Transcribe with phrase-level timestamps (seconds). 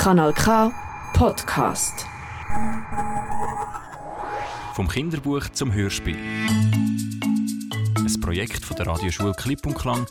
[0.00, 0.72] Kanal K
[1.12, 2.06] Podcast.
[4.72, 6.16] Vom Kinderbuch zum Hörspiel.
[7.98, 10.06] Ein Projekt von der Radioschule Klipp und Klang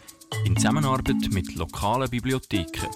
[0.46, 2.88] in Zusammenarbeit mit lokalen Bibliotheken.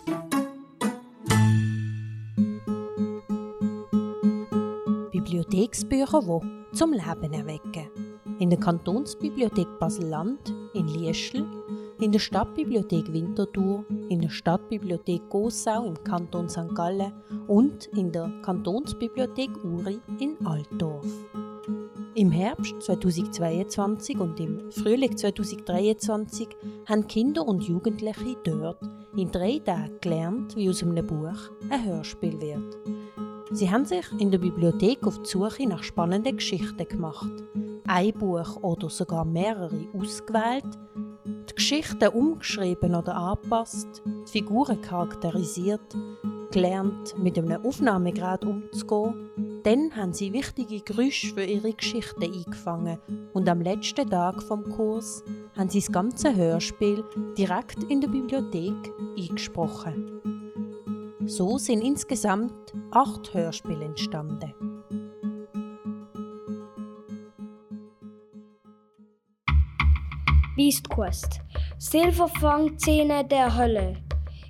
[5.11, 7.89] Bibliotheksbücher, die zum Leben erwecken.
[8.37, 11.43] In der Kantonsbibliothek Basel-Land, in Lieschl,
[11.99, 13.83] in der Stadtbibliothek Winterthur,
[14.13, 16.75] in der Stadtbibliothek Gossau im Kanton St.
[16.75, 17.11] Gallen
[17.47, 21.07] und in der Kantonsbibliothek Uri in Altdorf.
[22.13, 26.47] Im Herbst 2022 und im Frühling 2023
[26.85, 28.77] haben Kinder und Jugendliche dort
[29.17, 32.77] in drei Tagen gelernt, wie aus einem Buch ein Hörspiel wird.
[33.49, 37.31] Sie haben sich in der Bibliothek auf die Suche nach spannenden Geschichten gemacht,
[37.87, 40.77] ein Buch oder sogar mehrere ausgewählt,
[41.25, 45.95] die Geschichten umgeschrieben oder angepasst, die Figuren charakterisiert,
[46.51, 49.61] gelernt, mit einem Aufnahmegerät umzugehen.
[49.63, 52.99] Dann haben sie wichtige Geräusche für ihre Geschichten eingefangen
[53.33, 55.23] und am letzten Tag vom Kurs
[55.57, 57.03] haben sie das ganze Hörspiel
[57.37, 60.19] direkt in der Bibliothek eingesprochen.
[61.25, 64.72] So sind insgesamt acht Hörspiele entstanden.
[70.55, 71.41] Beast Quest
[71.79, 73.95] Silberfangzähne der Hölle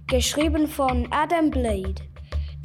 [0.08, 1.96] geschrieben von Adam Blade.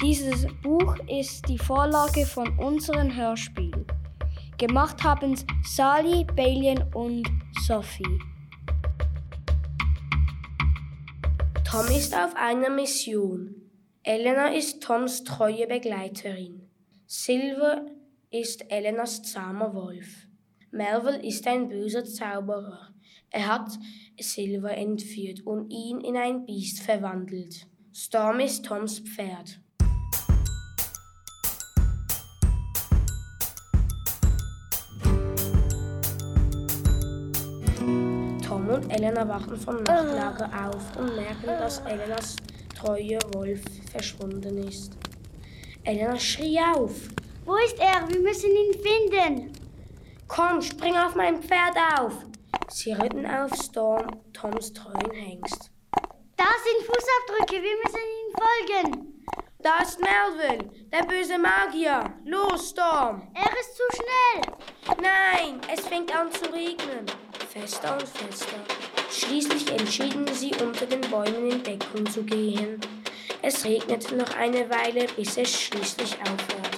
[0.01, 3.85] Dieses Buch ist die Vorlage von unserem Hörspiel.
[4.57, 7.29] Gemacht haben Sally, Balien und
[7.65, 8.19] Sophie.
[11.63, 13.55] Tom ist auf einer Mission.
[14.03, 16.67] Elena ist Toms treue Begleiterin.
[17.05, 17.85] Silver
[18.31, 20.27] ist Elenas zahmer Wolf.
[20.71, 22.93] Melville ist ein böser Zauberer.
[23.31, 23.71] Er hat
[24.19, 27.65] Silver entführt und ihn in ein Biest verwandelt.
[27.91, 29.59] Storm ist Toms Pferd.
[38.47, 42.35] Tom und Elena wachen vom Nachtlager auf und merken, dass Elenas
[42.75, 44.95] treuer Wolf verschwunden ist.
[45.83, 47.09] Elena schrie auf.
[47.43, 48.07] Wo ist er?
[48.07, 49.58] Wir müssen ihn finden.
[50.29, 52.13] Komm, spring auf mein Pferd auf.
[52.69, 55.71] Sie ritten auf Storm, Toms treuen Hengst.
[56.37, 59.25] Da sind Fußabdrücke, wir müssen ihnen folgen.
[59.57, 62.13] Da ist Melville, der böse Magier.
[62.25, 63.27] Los, Storm.
[63.33, 65.01] Er ist zu schnell.
[65.01, 67.07] Nein, es fängt an zu regnen.
[67.49, 68.57] Fester und fester.
[69.09, 72.79] Schließlich entschieden sie, unter den Bäumen in Deckung zu gehen.
[73.41, 76.68] Es regnete noch eine Weile, bis es schließlich aufhörte.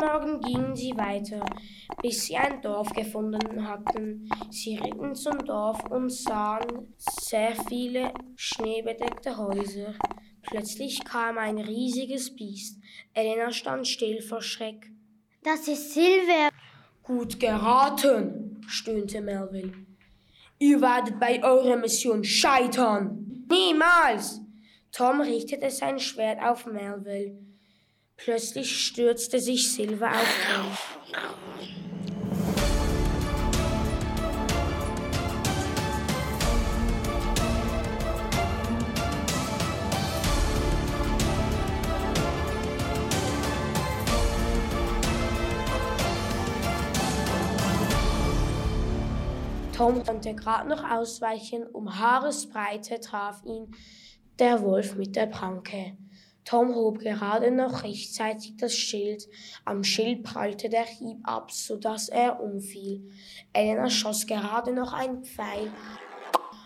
[0.00, 1.44] Morgen gingen sie weiter,
[2.00, 4.28] bis sie ein Dorf gefunden hatten.
[4.50, 9.94] Sie ritten zum Dorf und sahen sehr viele schneebedeckte Häuser.
[10.42, 12.80] Plötzlich kam ein riesiges Biest.
[13.12, 14.90] Elena stand still vor Schreck.
[15.42, 16.48] Das ist Silver.
[17.02, 19.74] Gut geraten, stöhnte Melville.
[20.58, 23.44] Ihr werdet bei eurer Mission scheitern.
[23.50, 24.40] Niemals!
[24.92, 27.49] Tom richtete sein Schwert auf Melville.
[28.22, 30.66] Plötzlich stürzte sich Silver auf Tom.
[49.72, 53.74] Tom konnte gerade noch ausweichen, um Haaresbreite traf ihn
[54.38, 55.96] der Wolf mit der Pranke.
[56.44, 59.28] Tom hob gerade noch rechtzeitig das Schild.
[59.64, 63.10] Am Schild prallte der Hieb ab, so dass er umfiel.
[63.52, 65.72] Elena schoss gerade noch einen Pfeil.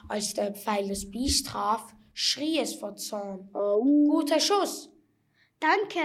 [0.08, 3.48] Als der Pfeil das Biest traf, schrie es vor Zorn.
[3.52, 4.90] Guter Schuss!
[5.60, 6.00] Danke.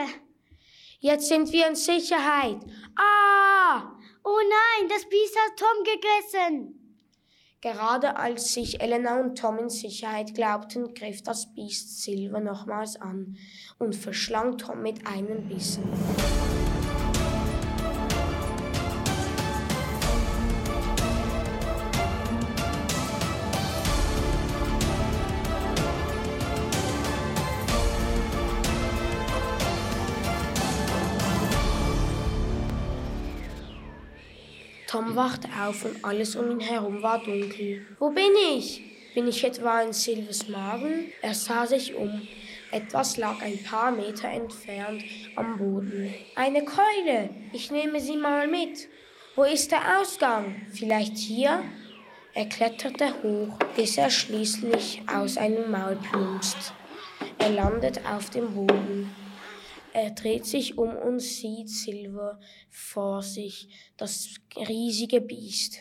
[1.00, 2.60] Jetzt sind wir in Sicherheit.
[2.95, 3.95] Ah!
[4.24, 6.78] Oh nein, das Biest hat Tom gegessen.
[7.61, 13.35] Gerade als sich Elena und Tom in Sicherheit glaubten, griff das Biest Silver nochmals an
[13.77, 15.83] und verschlang Tom mit einem Bissen.
[35.00, 37.86] Tom wachte auf und alles um ihn herum war dunkel.
[38.00, 38.81] Wo bin ich?
[39.16, 41.10] Bin ich etwa in Silvers Magen?
[41.22, 42.28] Er sah sich um.
[42.69, 45.01] Etwas lag ein paar Meter entfernt
[45.38, 46.13] am Boden.
[46.36, 47.30] Eine Keule.
[47.54, 48.90] Ich nehme sie mal mit.
[49.38, 50.63] Wo ist der Ausgang?
[50.74, 51.63] Vielleicht hier?
[52.34, 56.74] Er kletterte hoch, bis er schließlich aus einem Maul plumpst.
[57.38, 59.16] Er landet auf dem Boden.
[59.94, 62.39] Er dreht sich um und sieht Silver
[62.69, 65.80] vor sich, das riesige Biest.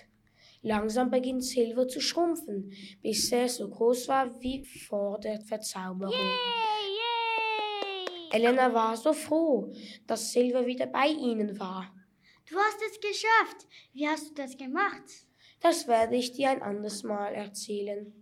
[0.62, 2.72] Langsam beginnt Silver zu schrumpfen,
[3.02, 6.12] bis er so groß war wie vor der Verzauberung.
[6.12, 6.96] Yay,
[8.30, 8.40] yay!
[8.40, 9.72] Elena war so froh,
[10.06, 11.94] dass Silver wieder bei ihnen war.
[12.48, 13.68] Du hast es geschafft.
[13.92, 15.04] Wie hast du das gemacht?
[15.60, 18.12] Das werde ich dir ein anderes Mal erzählen.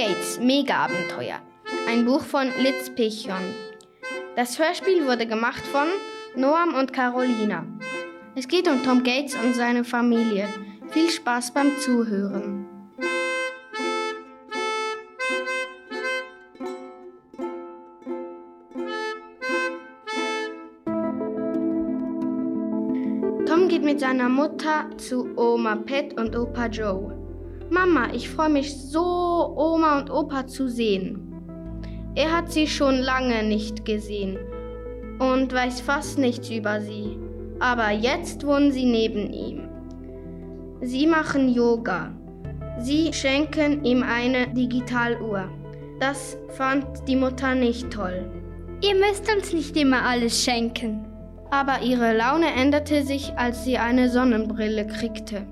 [0.00, 1.40] Gates Mega-Abenteuer.
[1.86, 3.54] Ein Buch von Litz Pichon.
[4.34, 5.88] Das Hörspiel wurde gemacht von
[6.34, 7.66] Noam und Carolina.
[8.34, 10.48] Es geht um Tom Gates und seine Familie.
[10.88, 12.66] Viel Spaß beim Zuhören.
[23.46, 27.19] Tom geht mit seiner Mutter zu Oma Pat und Opa Joe.
[27.70, 31.30] Mama, ich freue mich so, Oma und Opa zu sehen.
[32.16, 34.38] Er hat sie schon lange nicht gesehen
[35.20, 37.16] und weiß fast nichts über sie.
[37.60, 39.68] Aber jetzt wohnen sie neben ihm.
[40.80, 42.12] Sie machen Yoga.
[42.78, 45.48] Sie schenken ihm eine Digitaluhr.
[46.00, 48.28] Das fand die Mutter nicht toll.
[48.82, 51.06] Ihr müsst uns nicht immer alles schenken.
[51.50, 55.46] Aber ihre Laune änderte sich, als sie eine Sonnenbrille kriegte.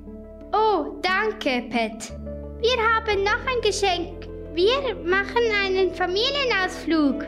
[0.53, 2.12] Oh, danke, Pet.
[2.61, 4.27] Wir haben noch ein Geschenk.
[4.55, 7.27] Wir machen einen Familienausflug.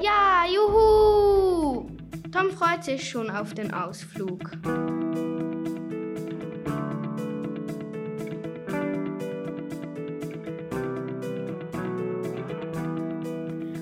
[0.00, 1.86] Ja, juhu!
[2.32, 4.50] Tom freut sich schon auf den Ausflug.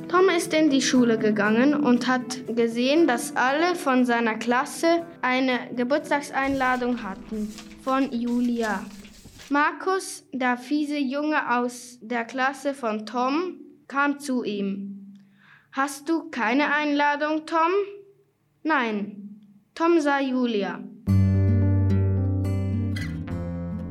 [0.09, 5.75] Tom ist in die Schule gegangen und hat gesehen, dass alle von seiner Klasse eine
[5.75, 7.53] Geburtstagseinladung hatten
[7.85, 8.83] von Julia.
[9.51, 15.15] Markus, der fiese Junge aus der Klasse von Tom, kam zu ihm.
[15.71, 17.71] Hast du keine Einladung, Tom?
[18.63, 19.39] Nein.
[19.75, 20.83] Tom sah Julia.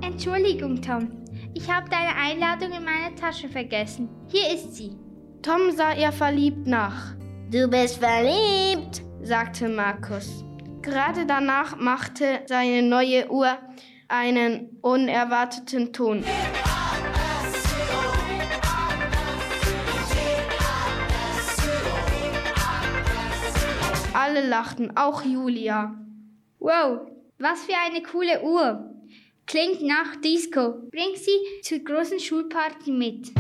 [0.02, 1.24] Entschuldigung, Tom.
[1.54, 4.10] Ich habe deine Einladung in meiner Tasche vergessen.
[4.28, 4.98] Hier ist sie.
[5.44, 7.14] Tom sah ihr verliebt nach.
[7.52, 10.44] Du bist verliebt, sagte Markus.
[10.84, 13.58] Gerade danach machte seine neue Uhr
[14.10, 16.26] einen unerwarteten Ton.
[24.14, 25.98] Alle lachten, auch Julia.
[26.60, 27.08] Wow,
[27.40, 28.94] was für eine coole Uhr.
[29.48, 30.82] Klingt nach Disco.
[30.92, 33.32] Bring sie zur großen Schulparty mit.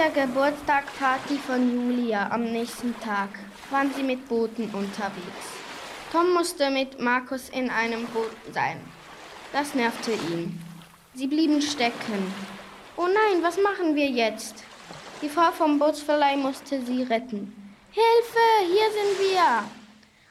[0.00, 3.28] Der Geburtstagparty von Julia am nächsten Tag
[3.70, 5.44] waren sie mit Booten unterwegs.
[6.10, 8.80] Tom musste mit Markus in einem Boot sein.
[9.52, 10.58] Das nervte ihn.
[11.12, 12.32] Sie blieben stecken.
[12.96, 14.64] Oh nein, was machen wir jetzt?
[15.20, 17.52] Die Frau vom Bootsverleih musste sie retten.
[17.90, 19.64] Hilfe, hier sind wir!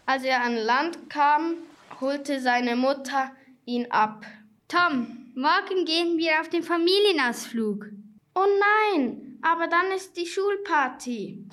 [0.08, 1.58] Als er an Land kam,
[2.02, 3.30] holte seine Mutter
[3.66, 4.26] ihn ab.
[4.68, 7.86] Tom, morgen gehen wir auf den Familienausflug.
[8.34, 8.48] Oh
[8.96, 11.46] nein, aber dann ist die Schulparty.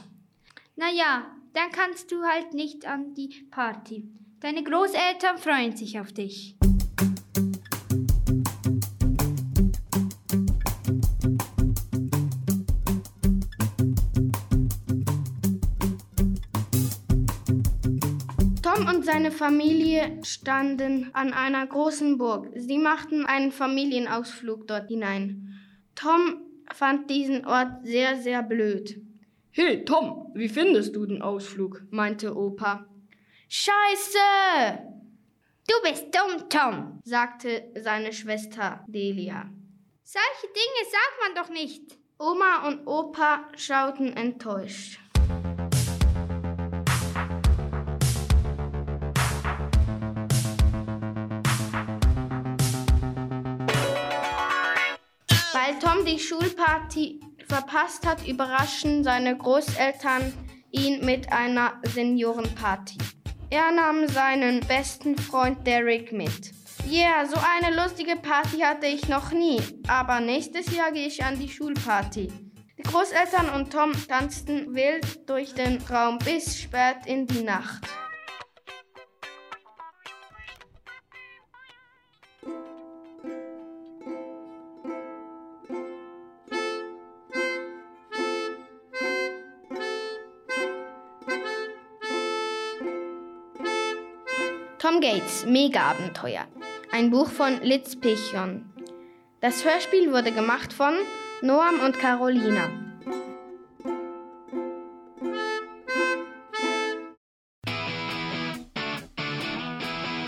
[0.77, 4.09] Naja, dann kannst du halt nicht an die Party.
[4.41, 6.57] Deine Großeltern freuen sich auf dich.
[18.63, 22.51] Tom und seine Familie standen an einer großen Burg.
[22.55, 25.55] Sie machten einen Familienausflug dort hinein.
[25.95, 29.01] Tom fand diesen Ort sehr, sehr blöd.
[29.51, 31.83] Hey Tom, wie findest du den Ausflug?
[31.91, 32.87] meinte Opa.
[33.49, 34.19] Scheiße!
[35.69, 39.51] Du bist dumm, Tom, sagte seine Schwester Delia.
[40.05, 41.99] Solche Dinge sagt man doch nicht.
[42.19, 45.01] Oma und Opa schauten enttäuscht.
[56.07, 60.33] Die Schulparty verpasst hat, überraschen seine Großeltern
[60.71, 62.99] ihn mit einer Seniorenparty.
[63.51, 66.53] Er nahm seinen besten Freund Derek mit.
[66.89, 71.39] Yeah, so eine lustige Party hatte ich noch nie, aber nächstes Jahr gehe ich an
[71.39, 72.29] die Schulparty.
[72.79, 77.85] Die Großeltern und Tom tanzten wild durch den Raum bis spät in die Nacht.
[94.97, 96.47] Tom Gates Mega-Abenteuer.
[96.91, 98.65] Ein Buch von Litz Pichon.
[99.41, 100.95] Das Hörspiel wurde gemacht von
[101.43, 102.71] Noam und Carolina.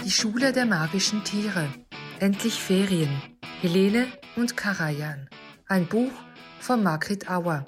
[0.04, 1.68] Die Schule der magischen Tiere.
[2.20, 3.22] Endlich Ferien.
[3.62, 4.06] Helene
[4.37, 5.30] und Karajan.
[5.68, 6.12] Ein Buch
[6.60, 7.64] von Margret Auer.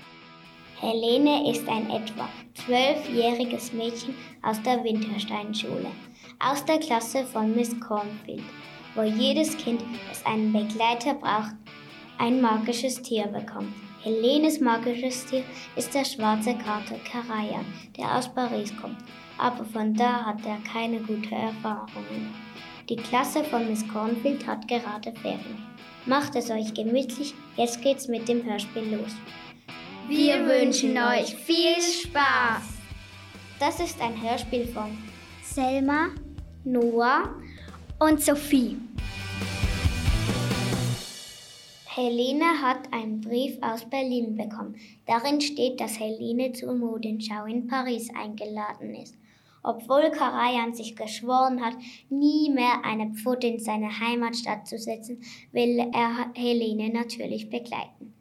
[0.80, 5.90] Helene ist ein etwa zwölfjähriges Mädchen aus der Wintersteinschule,
[6.40, 8.42] aus der Klasse von Miss Cornfield,
[8.94, 11.54] wo jedes Kind, das einen Begleiter braucht,
[12.18, 13.72] ein magisches Tier bekommt.
[14.02, 15.44] Helenes magisches Tier
[15.76, 17.66] ist der schwarze Kater Karajan,
[17.96, 18.96] der aus Paris kommt,
[19.36, 22.34] aber von da hat er keine guten Erfahrungen.
[22.88, 25.66] Die Klasse von Miss Cornfield hat gerade Ferien.
[26.06, 29.14] Macht es euch gemütlich, jetzt geht's mit dem Hörspiel los.
[30.08, 32.78] Wir wünschen euch viel Spaß.
[33.58, 34.96] Das ist ein Hörspiel von
[35.42, 36.08] Selma,
[36.64, 37.34] Noah
[37.98, 38.76] und Sophie.
[41.86, 44.76] Helene hat einen Brief aus Berlin bekommen.
[45.06, 49.16] Darin steht, dass Helene zur Modenschau in Paris eingeladen ist.
[49.62, 51.74] Obwohl Karajan sich geschworen hat,
[52.10, 58.19] nie mehr eine Pfote in seine Heimatstadt zu setzen, will er Helene natürlich begleiten.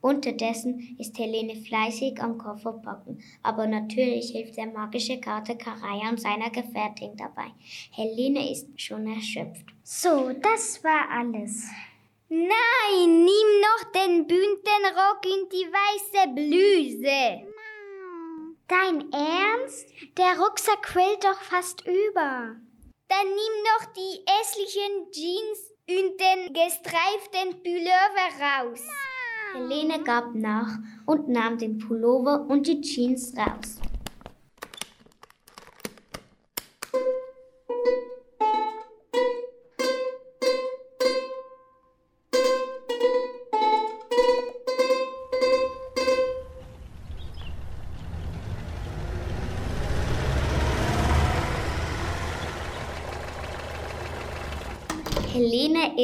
[0.00, 6.50] Unterdessen ist Helene fleißig am Koffer packen, aber natürlich hilft der magische Kater Karajan seiner
[6.50, 7.52] Gefährtin dabei.
[7.90, 9.66] Helene ist schon erschöpft.
[9.82, 11.68] So, das war alles.
[12.28, 17.46] Nein, nimm noch den bunten Rock und die weiße Bluse.
[18.68, 19.88] Dein Ernst?
[20.16, 22.56] Der Rucksack quillt doch fast über.
[23.08, 28.86] Dann nimm noch die hässlichen Jeans und den gestreiften Pullover raus.
[29.52, 33.80] Helene gab nach und nahm den Pullover und die Jeans raus.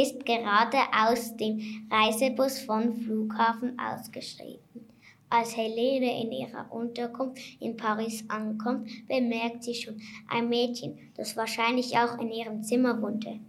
[0.02, 4.86] Ist gerade aus dem Reisebus vom Flughafen ausgeschrieben.
[5.28, 11.96] Als Helene in ihrer Unterkunft in Paris ankommt, bemerkt sie schon ein Mädchen, das wahrscheinlich
[11.98, 13.40] auch in ihrem Zimmer wohnte.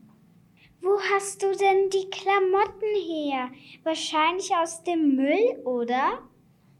[0.82, 3.50] Wo hast du denn die Klamotten her?
[3.84, 6.24] Wahrscheinlich aus dem Müll, oder?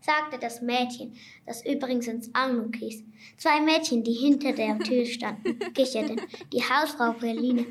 [0.08, 3.04] Sagte das Mädchen, das übrigens Anuk hieß.
[3.38, 6.22] Zwei Mädchen, die hinter der Tür standen, kicherten.
[6.54, 7.66] Die Hausfrau Berline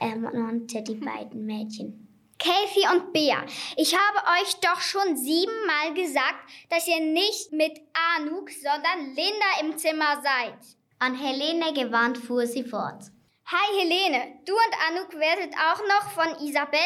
[0.00, 2.08] ermahnte die beiden Mädchen.
[2.38, 3.44] Kathy und Bea,
[3.76, 7.78] ich habe euch doch schon siebenmal gesagt, dass ihr nicht mit
[8.16, 10.58] Anuk, sondern Linda im Zimmer seid.
[10.98, 13.04] An Helene gewandt fuhr sie fort.
[13.46, 16.80] Hi Helene, du und Anuk werdet auch noch von Isabel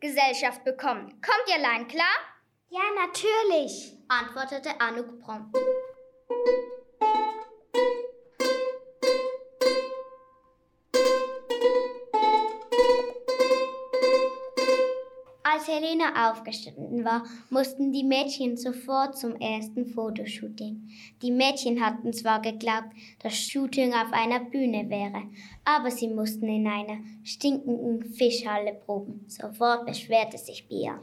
[0.00, 1.08] Gesellschaft bekommen.
[1.22, 2.16] Kommt ihr allein, klar?
[2.70, 5.56] Ja, natürlich, antwortete Anuk prompt.
[15.42, 20.90] Als Helene aufgestanden war, mussten die Mädchen sofort zum ersten Fotoshooting.
[21.22, 25.22] Die Mädchen hatten zwar geglaubt, dass Shooting auf einer Bühne wäre,
[25.64, 29.24] aber sie mussten in einer stinkenden Fischhalle proben.
[29.26, 31.00] Sofort beschwerte sich Bia.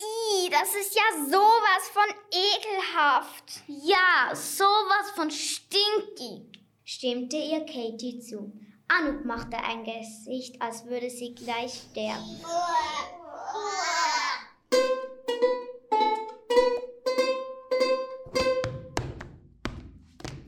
[0.00, 3.62] Ih, das ist ja sowas von ekelhaft.
[3.66, 8.52] Ja, sowas von stinkig, stimmte ihr Katie zu.
[8.88, 12.40] Anuk machte ein Gesicht, als würde sie gleich sterben.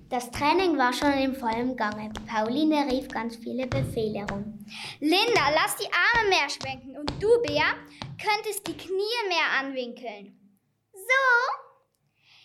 [0.08, 2.12] Das Training war schon im vollen Gange.
[2.26, 4.64] Pauline rief ganz viele Befehle rum.
[5.00, 7.74] Linda, lass die Arme mehr schwenken und du, Bea,
[8.16, 10.38] könntest die Knie mehr anwinkeln.
[10.92, 11.56] So?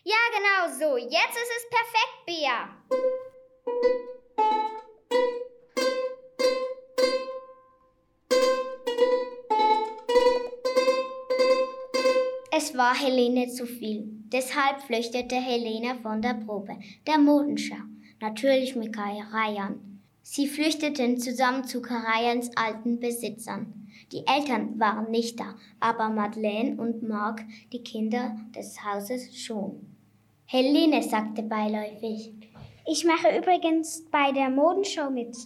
[0.03, 0.97] Ja, genau so.
[0.97, 2.77] Jetzt ist es perfekt, Bea.
[12.53, 14.03] Es war Helene zu viel.
[14.31, 17.75] Deshalb flüchtete Helene von der Probe, der Modenschau,
[18.19, 20.01] natürlich mit Karajan.
[20.21, 23.80] Sie flüchteten zusammen zu Karajans alten Besitzern.
[24.11, 29.95] Die Eltern waren nicht da, aber Madeleine und Mark, die Kinder des Hauses, schon.
[30.45, 32.33] Helene sagte beiläufig.
[32.85, 35.37] Ich mache übrigens bei der Modenshow mit.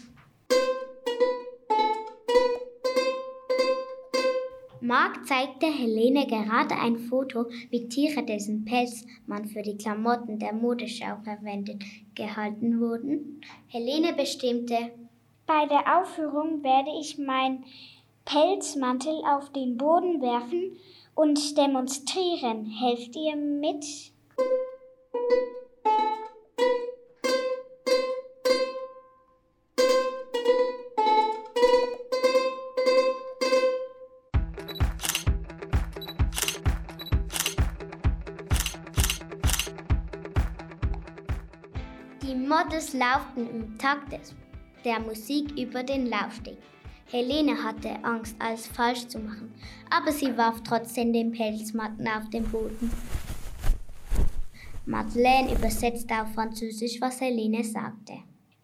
[4.81, 10.53] Mark zeigte Helene gerade ein Foto mit Tieren, dessen Pelz man für die Klamotten der
[10.53, 11.84] Modeschau verwendet
[12.15, 13.41] gehalten wurden.
[13.67, 14.91] Helene bestimmte,
[15.48, 17.63] bei der Aufführung werde ich meinen
[18.25, 20.77] Pelzmantel auf den Boden werfen
[21.13, 22.65] und demonstrieren.
[22.65, 23.86] Helft ihr mit?
[42.24, 44.20] Die Models lauften im Takt
[44.84, 46.58] der Musik über den Laufsteg.
[47.12, 49.53] Helene hatte Angst, alles falsch zu machen,
[49.89, 52.91] aber sie warf trotzdem den Pelzmatten auf den Boden.
[54.85, 58.13] Madeleine übersetzte auf Französisch, was Helene sagte.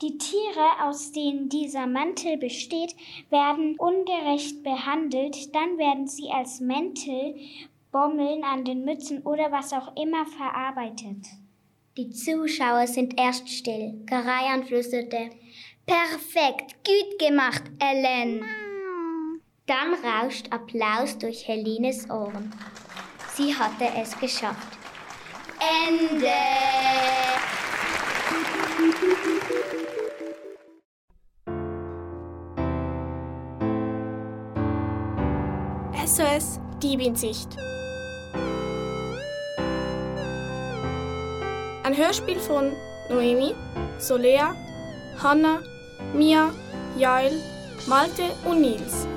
[0.01, 2.95] Die Tiere, aus denen dieser Mantel besteht,
[3.29, 7.35] werden ungerecht behandelt, dann werden sie als Mäntel,
[7.91, 11.27] Bommeln an den Mützen oder was auch immer verarbeitet.
[11.97, 14.01] Die Zuschauer sind erst still.
[14.07, 15.29] Karajan flüsterte,
[15.91, 18.45] Perfekt, gut gemacht, Ellen.
[19.65, 22.53] Dann rauscht Applaus durch Helenes Ohren.
[23.35, 24.69] Sie hatte es geschafft.
[25.59, 26.31] Ende!
[36.05, 37.57] SOS Diebinsicht.
[41.83, 42.71] Ein Hörspiel von
[43.09, 43.53] Noemi,
[43.99, 44.55] Solea,
[45.21, 45.61] Hanna,
[46.13, 46.53] Mia,
[46.97, 47.39] Jael,
[47.87, 49.07] Malte und Nils.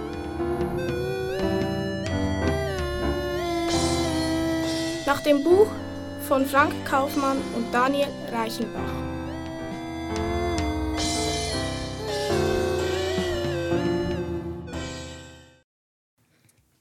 [5.06, 5.68] Nach dem Buch
[6.28, 9.04] von Frank Kaufmann und Daniel Reichenbach.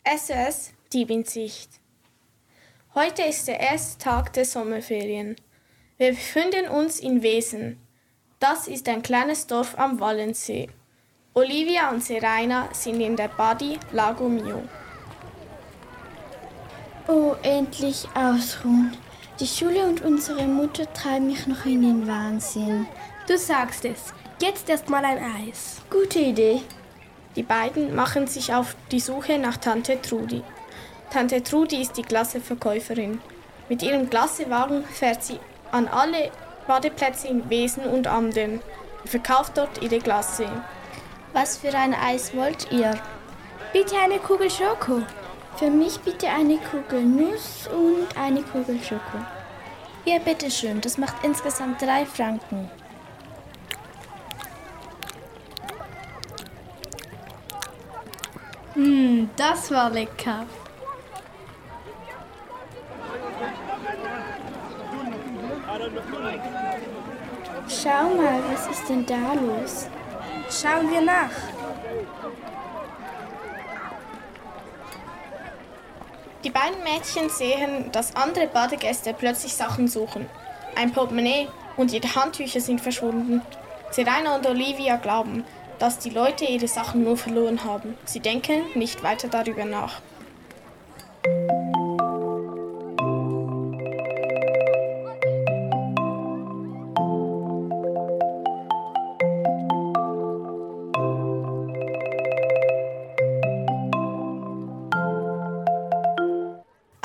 [0.06, 1.70] SOS Diebinsicht.
[2.94, 5.36] Heute ist der erste Tag der Sommerferien.
[5.98, 7.83] Wir befinden uns in Wesen.
[8.44, 10.68] Das ist ein kleines Dorf am Wallensee.
[11.34, 14.64] Olivia und Serena sind in der Badi Lago Mio.
[17.08, 18.98] Oh, endlich ausruhen.
[19.40, 22.86] Die Schule und unsere Mutter treiben mich noch in den Wahnsinn.
[23.30, 24.14] Du sagst es.
[24.42, 25.78] Jetzt erst mal ein Eis.
[25.90, 26.64] Gute Idee.
[27.38, 30.44] Die beiden machen sich auf die Suche nach Tante Trudi.
[31.12, 33.22] Tante Trudi ist die Klasseverkäuferin.
[33.70, 35.40] Mit ihrem Klassewagen fährt sie
[35.72, 36.30] an alle
[36.68, 38.62] Badeplätze in Wesen und Amden
[39.02, 40.48] und verkauft dort ihre Glasse.
[41.34, 43.00] Was für ein Eis wollt ihr?
[43.74, 45.02] Bitte eine Kugel Schoko.
[45.58, 49.26] Für mich bitte eine Kugel Nuss und eine Kugel Schoko.
[50.06, 50.82] Ja, bitteschön.
[50.82, 52.70] Das macht insgesamt drei Franken.
[58.74, 60.46] Hm, das war lecker.
[67.68, 69.88] Schau mal, was ist denn da los?
[70.50, 71.32] Schauen wir nach.
[76.44, 80.30] Die beiden Mädchen sehen, dass andere Badegäste plötzlich Sachen suchen.
[80.76, 83.42] Ein Portemonnaie und ihre Handtücher sind verschwunden.
[83.92, 85.44] Serena und Olivia glauben,
[85.80, 87.98] dass die Leute ihre Sachen nur verloren haben.
[88.06, 90.02] Sie denken nicht weiter darüber nach.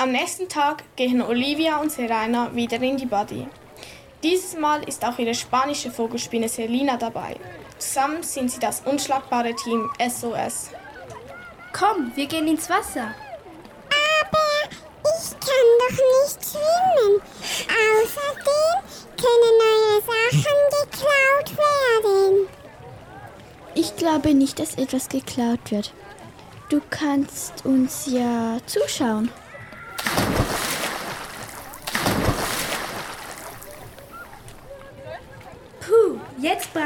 [0.09, 3.47] Am nächsten Tag gehen Olivia und Serena wieder in die Body.
[4.23, 7.35] Dieses Mal ist auch ihre spanische Vogelspinne Selina dabei.
[7.77, 10.71] Zusammen sind sie das unschlagbare Team SOS.
[11.73, 13.13] Komm, wir gehen ins Wasser.
[14.23, 17.21] Aber ich kann doch nicht schwimmen.
[18.01, 21.67] Außerdem können neue Sachen geklaut
[22.03, 22.47] werden.
[23.75, 25.93] Ich glaube nicht, dass etwas geklaut wird.
[26.69, 29.29] Du kannst uns ja zuschauen.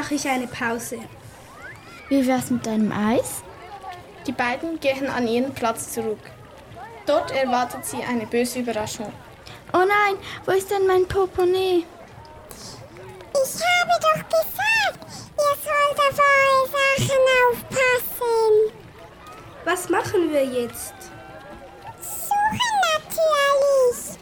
[0.04, 0.98] Brauche ich eine Pause.
[2.08, 3.42] Wie wär's mit deinem Eis?
[4.26, 6.18] Die beiden gehen an ihren Platz zurück.
[7.06, 9.10] Dort erwartet sie eine böse Überraschung.
[9.72, 11.84] Oh nein, wo ist denn mein Portemonnaie?
[13.32, 15.06] Ich habe doch gesagt,
[15.38, 18.72] ihr sollt auf eure Sachen aufpassen.
[19.64, 20.94] Was machen wir jetzt?
[22.00, 24.18] Suchen natürlich.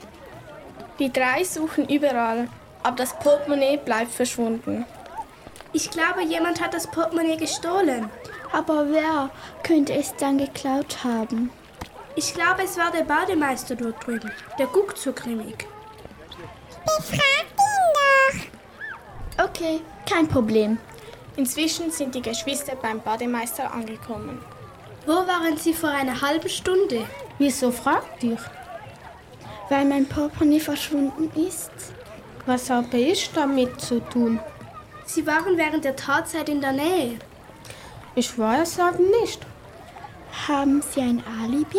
[1.01, 2.49] Die drei suchen überall,
[2.85, 4.87] aber das Portemonnaie bleibt verschwunden.
[5.75, 8.11] Ich glaube, jemand hat das Portemonnaie gestohlen.
[8.53, 9.31] Aber wer
[9.63, 11.51] könnte es dann geklaut haben?
[12.15, 14.31] Ich glaube, es war der Bademeister dort drüben.
[14.59, 15.67] Der guckt so grimmig.
[16.85, 18.49] Befragt ihn
[19.39, 19.45] doch.
[19.47, 20.77] Okay, kein Problem.
[21.37, 24.45] Inzwischen sind die Geschwister beim Bademeister angekommen.
[25.07, 27.07] Wo waren sie vor einer halben Stunde?
[27.39, 28.37] Wieso fragt ihr?
[29.71, 31.71] Weil mein Portemonnaie verschwunden ist.
[32.45, 34.39] Was habe ich damit zu tun?
[35.05, 37.19] Sie waren während der Tatzeit in der Nähe.
[38.15, 39.41] Ich weiß aber nicht.
[40.49, 41.79] Haben Sie ein Alibi?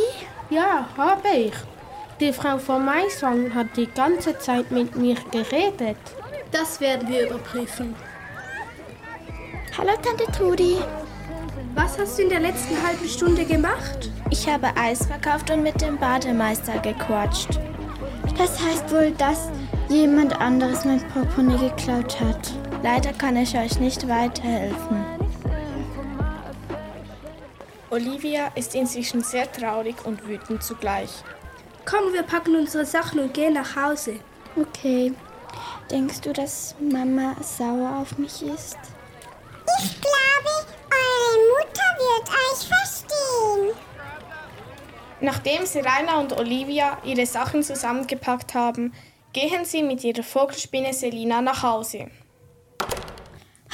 [0.50, 1.54] Ja, habe ich.
[2.20, 5.98] Die Frau von Maiswang hat die ganze Zeit mit mir geredet.
[6.52, 7.96] Das werden wir überprüfen.
[9.78, 10.78] Hallo Tante Trudi.
[11.74, 14.12] Was hast du in der letzten halben Stunde gemacht?
[14.30, 17.60] Ich habe Eis verkauft und mit dem Bademeister gequatscht.
[18.38, 19.50] Das heißt wohl, dass
[19.90, 22.54] jemand anderes mein Portemonnaie geklaut hat.
[22.84, 25.06] Leider kann ich euch nicht weiterhelfen.
[27.90, 31.10] Olivia ist inzwischen sehr traurig und wütend zugleich.
[31.86, 34.20] Komm, wir packen unsere Sachen und gehen nach Hause.
[34.58, 35.14] Okay.
[35.90, 38.78] Denkst du, dass Mama sauer auf mich ist?
[39.80, 40.54] Ich glaube,
[40.92, 43.78] eure Mutter wird euch verstehen.
[45.22, 48.94] Nachdem Serena und Olivia ihre Sachen zusammengepackt haben,
[49.32, 52.10] gehen sie mit ihrer Vogelspinne Selina nach Hause.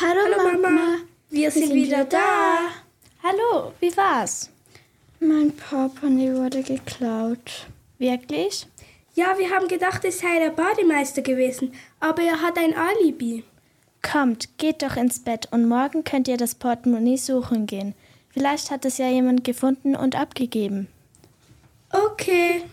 [0.01, 0.69] Hallo, Hallo Mama.
[0.69, 0.97] Mama.
[1.29, 2.69] Wir, Wir sind, sind wieder wieder da.
[3.21, 4.49] Hallo, wie war's?
[5.19, 7.67] Mein Portemonnaie wurde geklaut.
[7.97, 8.65] Wirklich?
[9.15, 13.43] Ja, wir haben gedacht, es sei der Bademeister gewesen, aber er hat ein Alibi.
[14.01, 17.93] Kommt, geht doch ins Bett und morgen könnt ihr das Portemonnaie suchen gehen.
[18.29, 20.87] Vielleicht hat es ja jemand gefunden und abgegeben.
[21.91, 22.63] Okay.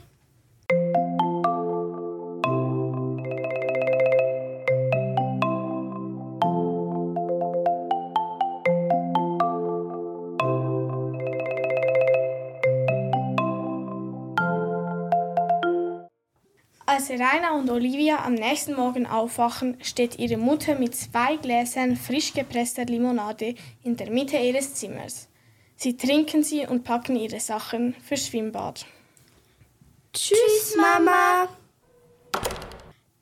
[16.96, 22.32] Als Rainer und Olivia am nächsten Morgen aufwachen, steht ihre Mutter mit zwei Gläsern frisch
[22.32, 23.54] gepresster Limonade
[23.84, 25.28] in der Mitte ihres Zimmers.
[25.76, 28.86] Sie trinken sie und packen ihre Sachen fürs Schwimmbad.
[30.14, 31.50] Tschüss, Mama.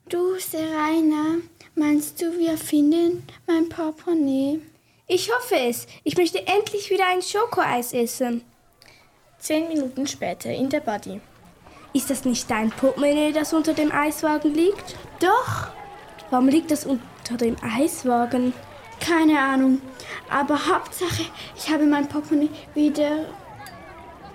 [0.07, 1.39] Du, Serena,
[1.75, 4.61] meinst du, wir finden mein Portemonnaie?
[5.05, 5.85] Ich hoffe es.
[6.05, 8.41] Ich möchte endlich wieder ein Schokoeis essen.
[9.37, 11.19] Zehn Minuten später in der Body.
[11.95, 14.97] Ist das nicht dein Portemonnaie, das unter dem Eiswagen liegt?
[15.21, 15.69] Doch.
[16.29, 18.51] Warum liegt das unter dem Eiswagen?
[18.99, 19.79] Keine Ahnung.
[20.29, 21.23] Aber Hauptsache,
[21.55, 23.27] ich habe mein Portemonnaie wieder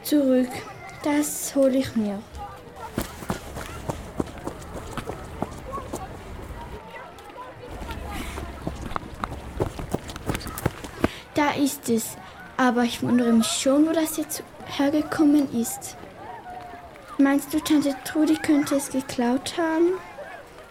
[0.02, 0.48] zurück.
[1.02, 2.22] Das hole ich mir.
[11.34, 12.16] Da ist es.
[12.56, 15.98] Aber ich wundere mich schon, wo das jetzt hergekommen ist.
[17.20, 19.92] Meinst du, Tante Trudi könnte es geklaut haben?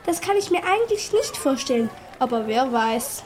[0.08, 3.24] Das kann ich mir eigentlich nicht vorstellen, aber wer weiß.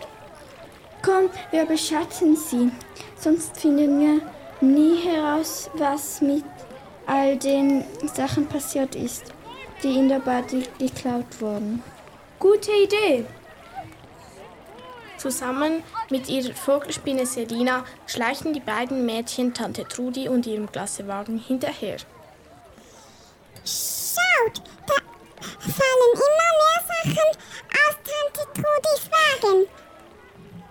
[1.01, 2.69] Komm, wir beschatten sie.
[3.15, 4.21] Sonst finden wir
[4.59, 6.43] nie heraus, was mit
[7.05, 9.31] all den Sachen passiert ist,
[9.83, 11.81] die in der Party geklaut wurden.
[12.39, 13.25] Gute Idee.
[15.15, 21.95] Zusammen mit ihrer Vogelspinne Selina schleichen die beiden Mädchen Tante Trudi und ihrem Klassewagen hinterher.
[23.65, 24.95] Schaut, da
[25.59, 27.29] fallen immer mehr Sachen
[27.71, 29.67] aus Tante Trudis Wagen.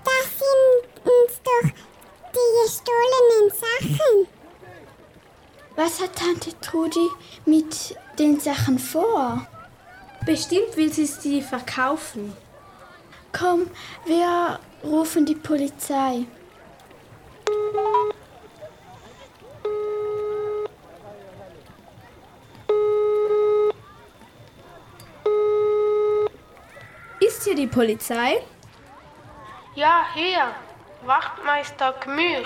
[0.05, 1.71] Das sind uns doch
[2.35, 4.27] die gestohlenen Sachen.
[5.75, 7.09] Was hat Tante Trudi
[7.47, 9.47] mit den Sachen vor?
[10.27, 12.37] Bestimmt will sie sie verkaufen.
[13.33, 13.71] Komm,
[14.05, 16.27] wir rufen die Polizei.
[27.73, 28.43] Polizei?
[29.75, 30.55] Ja, hier.
[31.05, 32.45] Wachtmeister Gmür.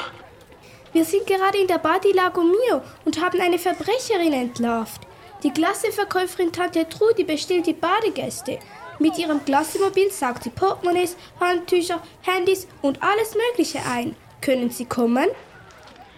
[0.93, 5.03] Wir sind gerade in der Badi Lago Mio und haben eine Verbrecherin entlarvt.
[5.43, 8.59] Die Klasseverkäuferin Tante Trudi bestellt die Badegäste.
[8.99, 14.17] Mit ihrem Klassemobil saugt sie Portemonnaies, Handtücher, Handys und alles Mögliche ein.
[14.41, 15.29] Können Sie kommen?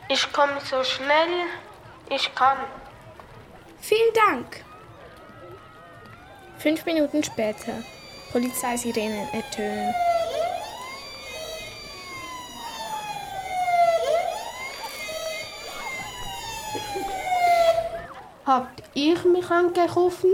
[0.09, 1.47] Ich komme so schnell
[2.11, 2.59] ich kann.
[3.81, 4.65] Vielen Dank.
[6.59, 7.83] Fünf Minuten später.
[8.33, 9.95] Polizeisirenen ertönen.
[18.47, 20.31] Habt ihr mich angerufen?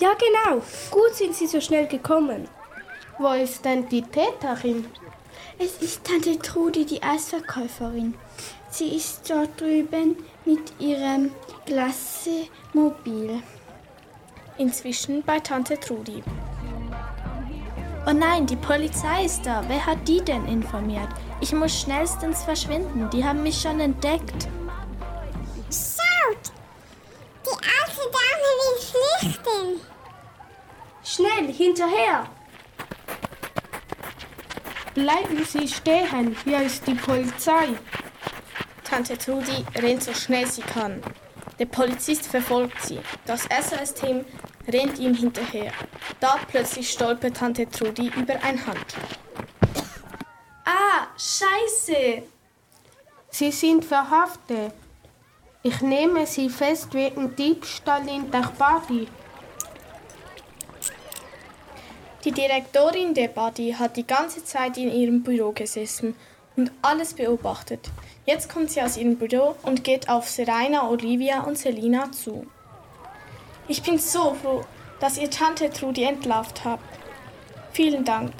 [0.00, 0.62] Ja, genau.
[0.90, 2.48] Gut sind Sie so schnell gekommen.
[3.18, 4.86] Wo ist denn die Täterin?
[5.58, 8.14] Es ist Tante Trudi, die Eisverkäuferin.
[8.68, 11.30] Sie ist dort drüben mit ihrem
[11.64, 13.40] Glassemobil.
[14.58, 16.22] Inzwischen bei Tante Trudi.
[18.08, 19.64] Oh nein, die Polizei ist da.
[19.66, 21.08] Wer hat die denn informiert?
[21.40, 23.10] Ich muss schnellstens verschwinden.
[23.10, 24.46] Die haben mich schon entdeckt.
[25.68, 26.52] Schaut!
[27.44, 29.80] Die alte Dame will schlichten.
[31.02, 32.26] Schnell, hinterher!
[34.94, 37.70] Bleiben Sie stehen, hier ist die Polizei.
[38.84, 41.02] Tante Trudi rennt so schnell sie kann.
[41.58, 43.00] Der Polizist verfolgt sie.
[43.26, 44.24] Das SOS-Team
[44.68, 45.72] rennt ihm hinterher.
[46.20, 48.94] Da plötzlich stolpert Tante Trudi über ein Hand.
[50.64, 52.22] Ah, scheiße!
[53.30, 54.72] Sie sind verhaftet.
[55.62, 59.08] Ich nehme Sie fest wegen Diebstahl in der Body.
[62.24, 66.16] Die Direktorin der Body hat die ganze Zeit in ihrem Büro gesessen
[66.56, 67.90] und alles beobachtet.
[68.24, 72.46] Jetzt kommt sie aus ihrem Büro und geht auf Serena, Olivia und Selina zu.
[73.68, 74.62] Ich bin so froh,
[75.00, 76.84] dass ihr Tante Trudi entlarvt habt.
[77.72, 78.32] Vielen Dank.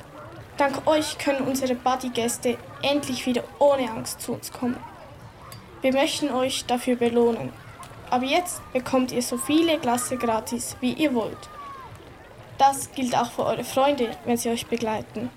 [0.56, 4.78] Dank euch können unsere Buddy-Gäste endlich wieder ohne Angst zu uns kommen.
[5.82, 7.52] Wir möchten euch dafür belohnen.
[8.08, 11.50] Aber jetzt bekommt ihr so viele Glasse gratis, wie ihr wollt.
[12.56, 15.30] Das gilt auch für eure Freunde, wenn sie euch begleiten.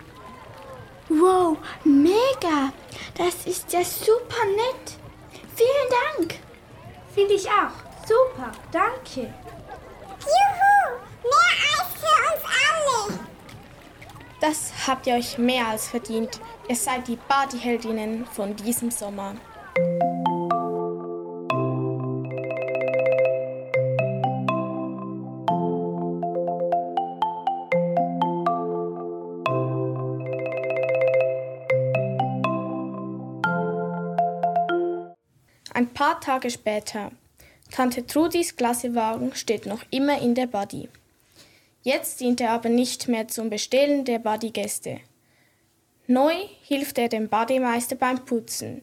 [1.10, 2.72] Wow, mega!
[3.18, 4.96] Das ist ja super nett.
[5.56, 6.36] Vielen Dank.
[7.14, 8.08] Finde ich auch.
[8.08, 9.34] Super, danke.
[10.30, 11.00] Juhu!
[11.24, 13.20] Mehr Eis für uns alle!
[14.40, 16.40] Das habt ihr euch mehr als verdient.
[16.68, 19.36] Ihr seid die Partyheldinnen von diesem Sommer.
[35.74, 37.12] Ein paar Tage später.
[37.72, 40.90] Tante Trudis Klassewagen steht noch immer in der Body.
[41.84, 45.00] Jetzt dient er aber nicht mehr zum Bestellen der Bodygäste.
[46.08, 48.82] Neu hilft er dem Bademeister beim Putzen.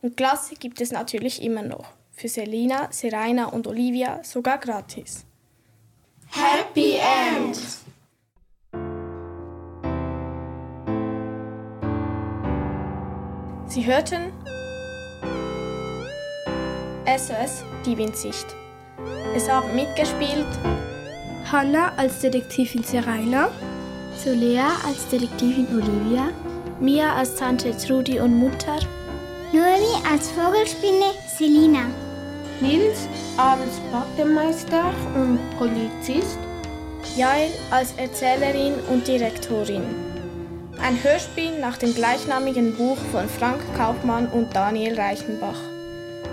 [0.00, 1.92] Und Klasse gibt es natürlich immer noch.
[2.12, 5.24] Für Selina, Serena und Olivia sogar gratis.
[6.30, 7.58] Happy End!
[13.66, 14.32] Sie hörten
[17.06, 18.46] SOS Die Windsicht.
[19.34, 20.46] Es haben mitgespielt
[21.50, 23.48] Hannah als Detektivin Serena,
[24.16, 26.28] Solea als Detektivin Olivia,
[26.80, 28.78] Mia als Tante Trudi und Mutter,
[29.52, 31.86] Noemi als Vogelspinne Selina,
[32.60, 36.38] Nils als Bademeister und Polizist,
[37.16, 39.82] Jael als Erzählerin und Direktorin.
[40.80, 45.71] Ein Hörspiel nach dem gleichnamigen Buch von Frank Kaufmann und Daniel Reichenbach.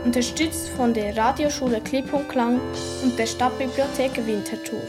[0.05, 2.59] Unterstützt von der Radioschule Klipp und Klang
[3.03, 4.81] und der Stadtbibliothek Winterthur.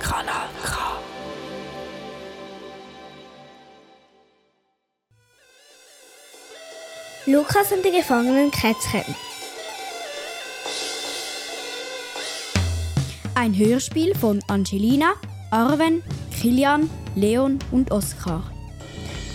[0.00, 1.00] Kanal K.
[7.26, 9.14] Lukas und die gefangenen Kätzchen.
[13.34, 15.14] Ein Hörspiel von Angelina,
[15.50, 18.52] Arven, Kilian, Leon und Oskar.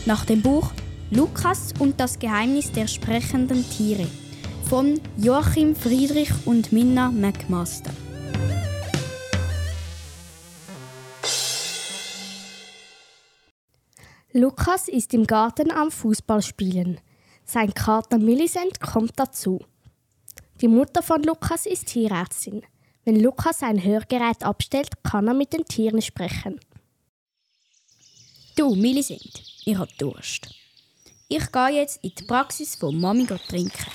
[0.06, 0.72] Nach dem Buch
[1.10, 4.08] Lukas und das Geheimnis der sprechenden Tiere
[4.70, 7.90] von Joachim Friedrich und Minna McMaster.
[14.34, 17.00] Lukas ist im Garten am Fußball spielen.
[17.44, 19.62] Sein Kater Millicent kommt dazu.
[20.62, 22.62] Die Mutter von Lukas ist Tierärztin.
[23.06, 26.60] Wenn Lukas ein Hörgerät abstellt, kann er mit den Tieren sprechen.
[28.56, 30.48] Du, Millicent, ich hab Durst.
[31.28, 33.92] Ich gehe jetzt in die Praxis von Mami trinken.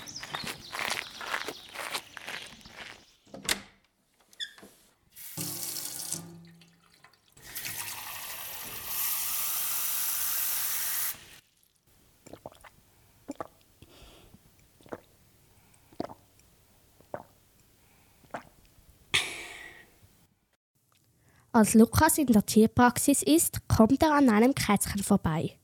[21.51, 25.59] Als Lukas in der Tierpraxis ist, kommt er an einem Kätzchen vorbei.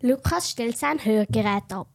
[0.00, 1.88] Lukas stellt sein Hörgerät ab.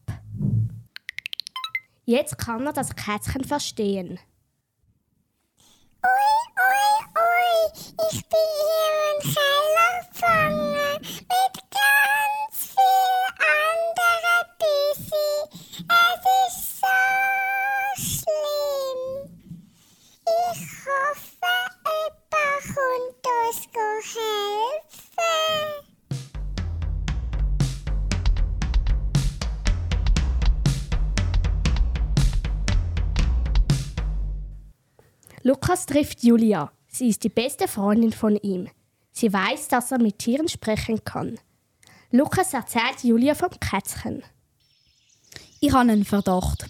[2.05, 4.19] Jetzt kann er das Kätzchen verstehen.
[35.89, 36.71] Trifft Julia.
[36.87, 38.67] Sie ist die beste Freundin von ihm.
[39.11, 41.39] Sie weiß, dass er mit Tieren sprechen kann.
[42.11, 44.23] Lukas erzählt Julia vom Kätzchen.
[45.59, 46.67] Ich habe einen Verdacht.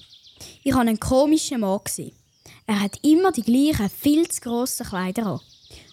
[0.64, 2.16] Ich habe einen komischen Mann gesehen.
[2.66, 5.40] Er hat immer die gleichen, viel zu grossen Kleider an.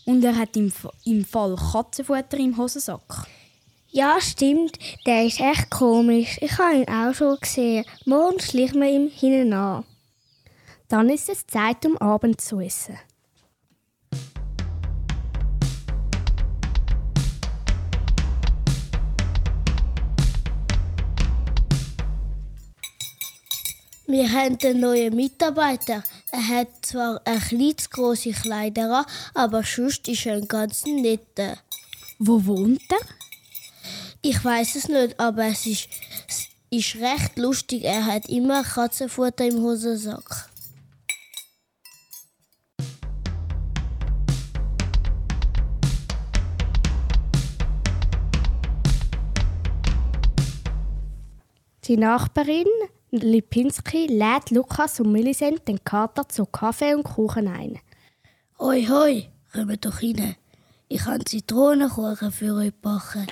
[0.05, 0.73] Und er hat im,
[1.05, 3.27] im Fall Katzenfutter im Hosensack.
[3.91, 4.79] Ja, stimmt.
[5.05, 6.39] Der ist echt komisch.
[6.41, 7.85] Ich habe ihn auch schon gesehen.
[8.05, 9.85] Morgen schlichen wir ihm hinten an.
[10.89, 12.97] Dann ist es Zeit, um Abend zu essen.
[24.09, 26.05] Wir haben einen neuen Mitarbeiter.
[26.31, 31.59] Er hat zwar ein kleines große Kleider an, aber sonst ist er ein ganz netter.
[32.21, 33.01] Wo wohnt er?
[34.23, 35.89] Ich weiß es nicht, aber es ist,
[36.29, 37.83] es ist recht lustig.
[37.83, 40.51] Er hat immer Katzenfutter im Hosensack.
[51.89, 52.67] Die Nachbarin
[53.23, 57.79] Lipinski lädt Lukas und Millicent den Kater zu Kaffee und Kuchen ein.
[58.59, 60.37] Hoi, hoi, kommt doch rein.
[60.89, 63.27] Ich habe Zitronenkuchen für euch backen.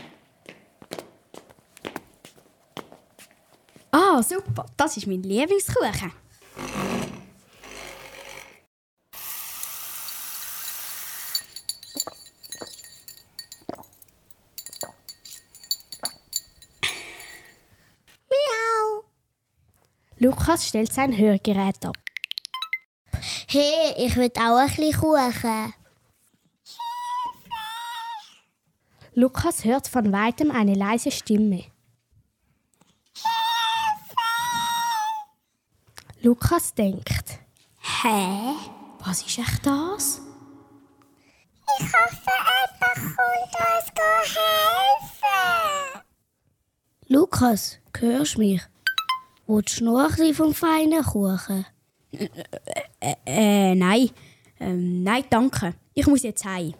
[3.91, 6.24] Ah, super, das ist mein Lieblingskuchen.
[20.25, 21.99] Lukas stellt sein Hörgerät ab.
[23.47, 25.75] Hey, ich will auch ein bisschen Kuchen.
[29.13, 31.65] Lukas hört von weitem eine leise Stimme.
[36.23, 37.41] Lukas denkt.
[37.81, 38.55] Hä?
[39.01, 40.23] Was ist echt das?
[41.79, 42.31] Ich hoffe,
[42.81, 46.03] jemand kommt uns helfen.
[47.09, 48.63] Lukas, hörst du mich?
[49.47, 51.67] Noch ein bisschen vom feinen Kuchen?
[52.13, 54.11] Äh, äh nein.
[54.59, 55.75] Ähm, nein, danke.
[55.93, 56.73] Ich muss jetzt heim.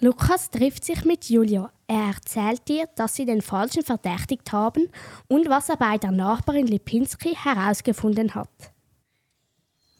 [0.00, 1.70] Lukas trifft sich mit Julia.
[1.86, 4.88] Er erzählt ihr, dass sie den Falschen verdächtigt haben
[5.28, 8.72] und was er bei der Nachbarin Lipinski herausgefunden hat.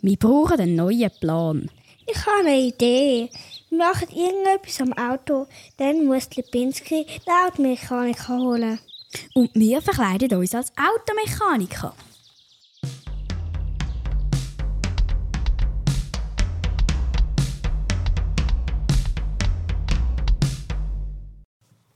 [0.04, 1.70] Wir brauchen einen neuen Plan.
[2.08, 3.30] Ich habe eine Idee.
[3.70, 8.80] Wir machen irgendetwas am Auto, dann muss Lipinski den Automechaniker holen.
[9.36, 11.94] Und wir verkleiden uns als Automechaniker.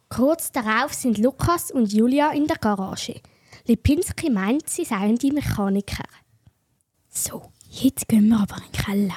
[0.09, 3.21] Kurz darauf sind Lukas und Julia in der Garage.
[3.67, 6.05] Lipinski meint, sie seien die Mechaniker.
[7.09, 9.17] So, jetzt gehen wir aber in den Keller.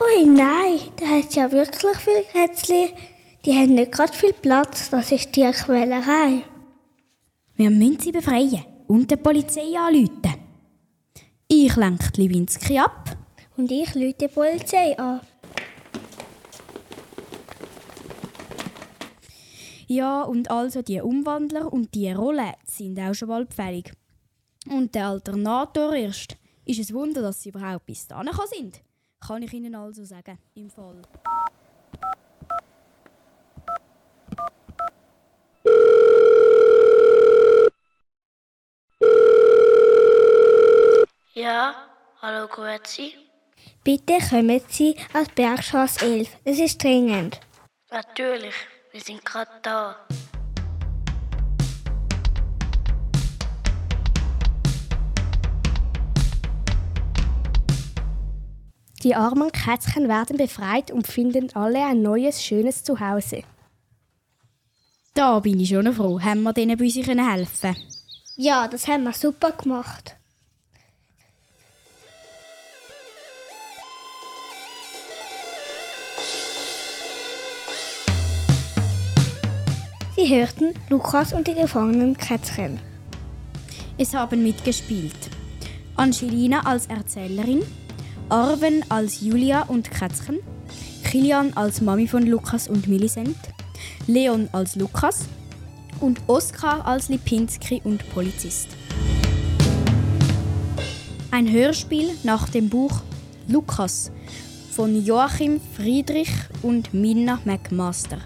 [0.00, 2.88] Ui, nein, da hat ja wirklich viel Kätzchen.
[3.44, 6.42] Die haben nicht gerade viel Platz, das ist die Quälerei.
[7.56, 10.34] Wir müssen sie befreien und der Polizei anrufen.
[11.48, 13.16] Ich lenke die Lewinsky ab.
[13.56, 15.20] Und ich lüte die Polizei an.
[19.86, 23.92] Ja, und also die Umwandler und die Rolle sind auch schon bald fällig.
[24.68, 26.36] Und der Alternator erst.
[26.64, 28.80] Ist es Wunder, dass sie überhaupt bis dahin sind.
[29.20, 31.02] Kann ich Ihnen also sagen, im Fall.
[41.34, 41.74] Ja,
[42.20, 43.14] hallo Grüezi.
[43.82, 46.28] Bitte kommen Sie als Bergstraße 11.
[46.44, 47.40] Es ist dringend.
[47.90, 48.54] Natürlich,
[48.92, 49.96] wir sind gerade da.
[59.02, 63.42] Die armen Kätzchen werden befreit und finden alle ein neues, schönes Zuhause.
[65.14, 66.20] Da bin ich schon froh.
[66.20, 67.76] Haben wir denen bei uns helfen
[68.36, 70.16] Ja, das haben wir super gemacht.
[80.14, 82.78] Sie hörten Lukas und die gefangenen Kätzchen.
[83.96, 85.16] Es haben mitgespielt
[85.96, 87.62] Angelina als Erzählerin,
[88.28, 90.40] Arven als Julia und Kätzchen,
[91.02, 93.38] Kilian als Mami von Lukas und Millicent,
[94.06, 95.24] Leon als Lukas
[96.00, 98.68] und Oskar als Lipinski und Polizist.
[101.30, 103.00] Ein Hörspiel nach dem Buch
[103.48, 104.10] Lukas
[104.72, 108.18] von Joachim Friedrich und Minna McMaster.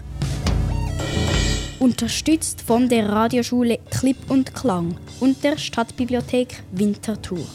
[1.79, 7.45] Unterstützt von der Radioschule Clip und Klang und der Stadtbibliothek Winterthur.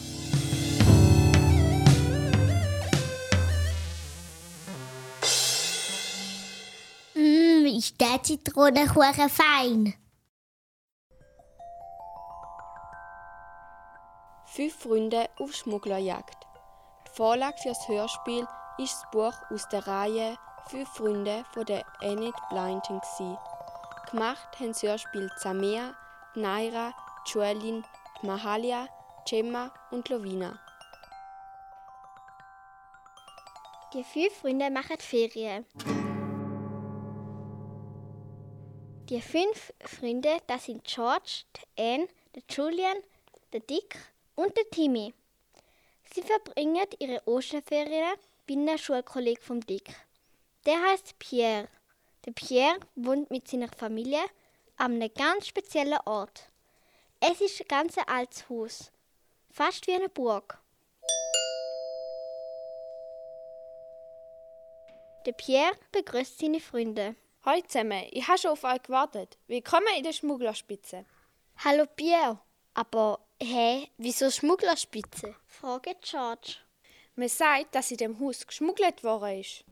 [7.14, 9.94] Mmm, ist der Zitronenkuchen fein.
[14.46, 16.46] Fünf Freunde auf Schmugglerjagd.
[17.06, 18.46] Die Vorlage für das Hörspiel
[18.78, 20.36] ist das Buch aus der Reihe
[20.68, 23.00] Fünf Freunde von der Enid Blyton.
[24.12, 25.96] Gemacht haben das Hörspiel Zamea,
[26.34, 26.94] Naira,
[27.24, 27.82] Joelin,
[28.20, 28.86] Mahalia,
[29.26, 30.60] Gemma und Lovina.
[33.94, 35.64] Die fünf Freunde machen Ferien.
[39.08, 41.44] Die fünf Freunde, das sind George,
[41.78, 42.98] Anne, der Julian,
[43.54, 43.98] der Dick
[44.34, 45.14] und der Timmy.
[46.12, 49.88] Sie verbringen ihre Osterferien bei einem Schulkollegen vom Dick.
[50.66, 51.68] Der heißt Pierre.
[52.24, 54.22] Der Pierre wohnt mit seiner Familie
[54.76, 56.50] an einem ganz speziellen Ort.
[57.18, 58.92] Es ist ein ganz altes Haus,
[59.50, 60.56] fast wie eine Burg.
[65.26, 67.16] Der Pierre begrüßt seine Freunde.
[67.44, 69.36] Hallo zusammen, ich habe schon auf euch gewartet.
[69.48, 71.04] Willkommen in der Schmugglerspitze.
[71.64, 72.38] Hallo Pierre,
[72.74, 75.34] aber hä, wieso Schmugglerspitze?
[75.44, 76.58] Frage George.
[77.16, 79.64] Man sagt, dass in dem Haus geschmuggelt worden ist.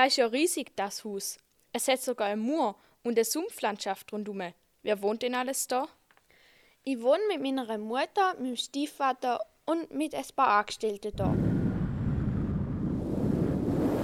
[0.00, 1.36] Da ist ja riesig, das Haus.
[1.74, 4.40] Es hat sogar eine Mauer und eine Sumpflandschaft rundum.
[4.82, 5.88] Wer wohnt denn alles da?
[6.84, 11.36] Ich wohne mit meiner Mutter, meinem Stiefvater und mit ein paar Angestellten da.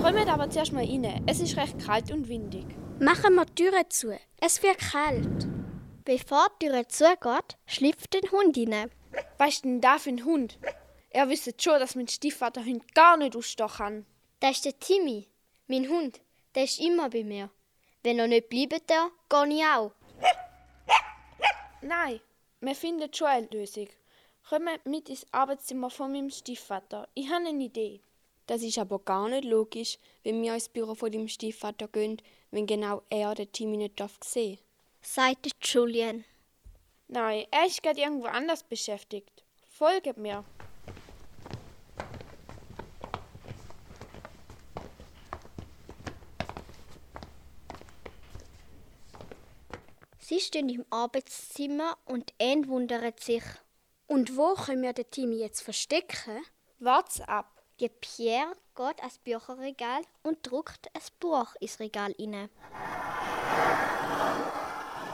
[0.02, 1.24] Kommt aber zuerst mal rein.
[1.26, 2.66] Es ist recht kalt und windig.
[3.00, 4.18] Machen wir die Türe zu.
[4.38, 5.48] Es wird kalt.
[6.04, 8.90] Bevor die Türe zugeht, schlüpft ein Hund rein.
[9.38, 10.58] Was ist denn da für ein Hund?
[11.08, 14.06] Er wüsste schon, dass mein Stiefvater Hund gar nicht ausstehen kann.
[14.40, 15.26] Das ist der Timmy,
[15.68, 16.20] mein Hund.
[16.54, 17.50] Der ist immer bei mir.
[18.02, 19.92] Wenn er nicht bleibt, da, gehe ich auch.
[21.82, 22.20] Nein,
[22.60, 23.88] wir finden schon eine Lösung.
[24.48, 27.08] Kommt mit ins Arbeitszimmer von meinem Stiefvater.
[27.14, 28.00] Ich habe eine Idee.
[28.46, 32.66] Das ist aber gar nicht logisch, wenn wir ins Büro von dem Stiefvater gehen, wenn
[32.66, 34.58] genau er den Timmy nicht darf sehen.
[35.02, 36.24] Sagt Julian.
[37.08, 39.44] Nein, er ist gerade irgendwo anders beschäftigt.
[39.68, 40.44] Folget mir.
[50.36, 53.42] Sie stehen im Arbeitszimmer und Anne wundert sich.
[54.06, 56.44] Und wo können wir den Timmy jetzt verstecken?
[56.78, 57.62] Wart's ab.
[57.80, 62.50] Der Pierre geht ans Bücherregal und druckt ein Buch ins Regal inne.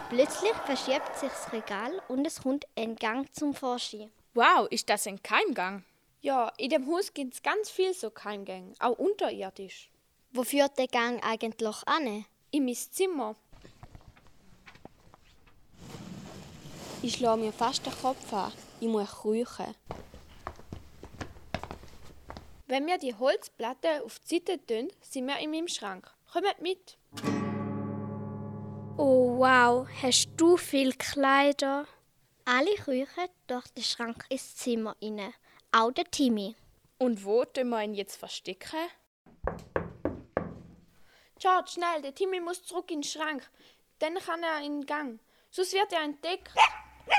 [0.09, 4.11] Plötzlich verschiebt sich das Regal und es kommt ein Gang zum Vorschein.
[4.35, 5.85] Wow, ist das ein Keimgang?
[6.21, 9.89] Ja, in dem Haus gibt es ganz viel so Keimgänge, auch unterirdisch.
[10.33, 12.25] Wo führt der Gang eigentlich an?
[12.51, 13.37] In mein Zimmer.
[17.05, 18.53] Ich schlage mir fast den Kopf an.
[18.79, 19.75] Ich muss räuchen.
[22.69, 26.09] Wenn wir die Holzplatte auf die Seite tun, sind wir in meinem Schrank.
[26.33, 26.97] Kommt mit.
[28.97, 31.89] Oh wow, hast du viel Kleider?
[32.45, 35.35] Alle räuchen durch den Schrank ins Zimmer inne.
[35.73, 36.55] Auch der Timmy.
[36.99, 38.79] Und wo tun wir ihn jetzt verstecken?
[41.41, 43.51] George, schnell, der Timmy muss zurück in den Schrank.
[43.99, 45.19] Dann kann er in den Gang.
[45.51, 46.53] Sonst wird er entdeckt.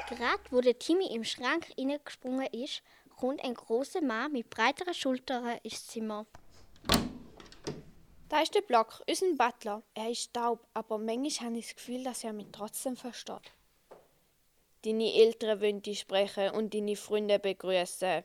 [0.09, 2.81] Gerade wo der Timmy im Schrank hineingesprungen ist,
[3.15, 6.25] kommt ein großer Mann mit breiteren Schultern ins Zimmer.
[8.29, 9.83] Da ist der Block, unser Butler.
[9.93, 13.51] Er ist taub, aber manchmal habe ich das Gefühl, dass er mich trotzdem versteht.
[14.83, 18.23] Deine Eltern wollen dich sprechen und deine Freunde begrüßen.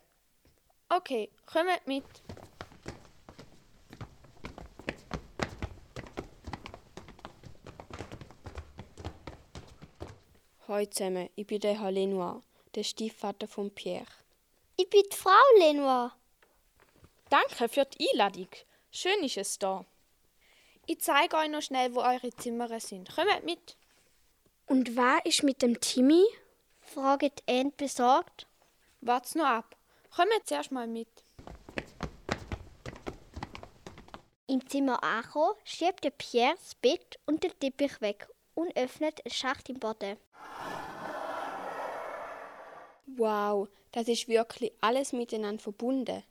[0.88, 2.04] Okay, kommt mit.
[10.70, 12.42] Hallo zusammen, ich bin der Herr Lenoir,
[12.74, 14.04] der Stiefvater von Pierre.
[14.76, 16.14] Ich bin die Frau Lenoir.
[17.30, 18.48] Danke für die Einladung.
[18.90, 19.86] Schön ist es da.
[20.84, 23.08] Ich zeige euch noch schnell, wo eure Zimmer sind.
[23.14, 23.78] Kommt mit.
[24.66, 26.22] Und wer ist mit dem Timmy?
[26.82, 28.46] fragt Anne besorgt.
[29.00, 29.74] Wart's noch ab.
[30.14, 31.08] Kommt zuerst mal mit.
[34.46, 39.32] Im Zimmer angekommen, schiebt der Pierre das Bett und den Teppich weg und öffnet einen
[39.32, 40.18] Schacht im Boden.
[43.16, 46.22] Wow, das ist wirklich alles miteinander verbunden.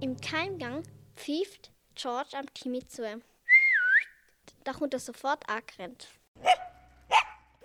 [0.00, 0.82] Im Keimgang
[1.14, 3.22] pfeift George am Timmy zu.
[4.64, 6.08] Da kommt er sofort angerannt.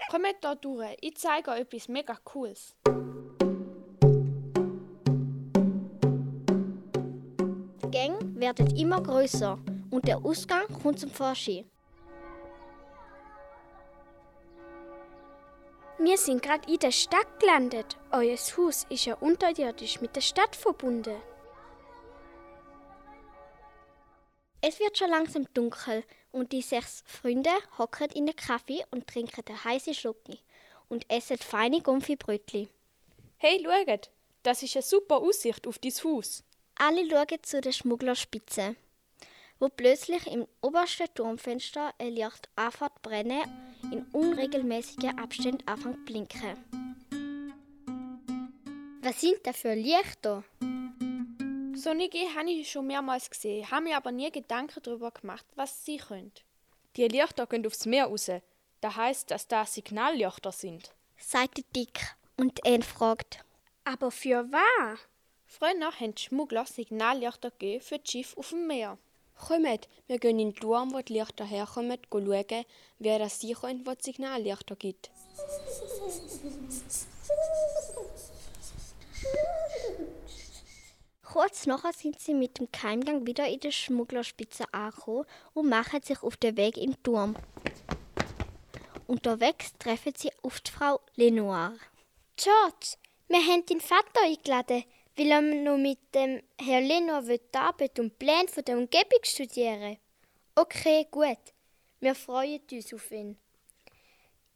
[0.09, 2.75] Kommt da durch, ich zeige euch etwas mega Cooles.
[7.83, 9.57] Die Gänge werden immer größer
[9.91, 11.65] und der Ausgang kommt zum Vorschein.
[16.01, 17.97] Wir sind gerade in der Stadt gelandet.
[18.11, 21.17] Euer Haus ist ja unterirdisch mit der Stadt verbunden.
[24.61, 29.43] Es wird schon langsam dunkel und die sechs Freunde hocken in den Kaffee und trinken
[29.43, 30.39] den heißen Schlucki
[30.87, 32.69] und essen feine Gumpfi-Brötli.
[33.37, 34.09] Hey, schaut,
[34.43, 36.45] das ist eine super Aussicht auf dein Haus.
[36.75, 38.77] Alle schauen zu der Schmugglerspitze,
[39.59, 43.43] wo plötzlich im obersten Turmfenster ein Licht anfängt brennen,
[43.91, 46.57] in unregelmäßigen Abständen anfängt zu blinken.
[49.01, 50.43] Was sind da für Lichter?
[51.73, 55.85] So eine habe ich schon mehrmals gesehen, habe mir aber nie Gedanken darüber gemacht, was
[55.85, 56.31] sie können.
[56.97, 58.29] Die Lichter gehen aufs Meer raus.
[58.81, 60.93] Das heißt, dass da Signallichter sind.
[61.17, 63.43] Sagt Dick und Anne fragt.
[63.85, 64.99] Aber für was?
[65.45, 68.97] Früher haben die Schmuggler Signallichter gegeben für das Schiff auf dem Meer.
[69.39, 72.65] Kommt, wir gehen in den Turm, wo die Lichter herkommen, schauen,
[72.99, 75.09] wer das sie können, wo die Signallichter gibt.
[81.23, 86.21] Kurz nachher sind sie mit dem Keimgang wieder in der Schmugglerspitze angekommen und machen sich
[86.23, 87.35] auf den Weg im Turm.
[89.07, 91.73] Unterwegs treffen sie auf die Frau Lenoir.
[92.35, 94.83] George, wir haben deinen Vater eingeladen,
[95.19, 99.97] weil er noch mit dem Herrn Lenoir die Arbeit und Pläne von der Umgebung studieren
[100.55, 101.37] Okay, gut.
[101.99, 103.37] Wir freuen uns auf ihn.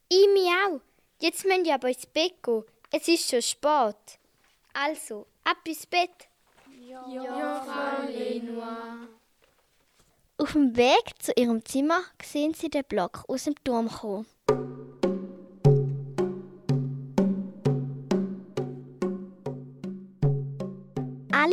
[0.10, 0.80] Ich mich auch.
[1.20, 2.64] Jetzt müssen wir aber ins Bett gehen.
[2.92, 4.20] Es ist schon spät.
[4.74, 6.30] Also, ab ins Bett.
[6.88, 9.08] Ja, Frau Lenoir.
[10.38, 14.26] Auf dem Weg zu ihrem Zimmer sehen sie den Block aus dem Turm kommen.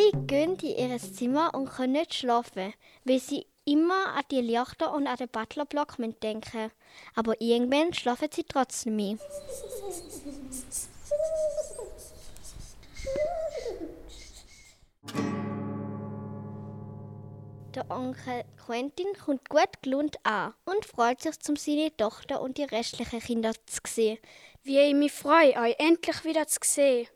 [0.01, 2.73] Alle gehen in ihr Zimmer und können nicht schlafen,
[3.05, 6.71] weil sie immer an die Lichter und an den Butlerblock denken
[7.15, 9.21] Aber irgendwann schlafen sie trotzdem ein.
[17.75, 22.65] Der Onkel Quentin kommt gut gelohnt an und freut sich, um seine Tochter und die
[22.65, 24.19] restlichen Kinder zu sehen.
[24.63, 27.07] Wie ich mich freue, euch endlich wieder zu sehen.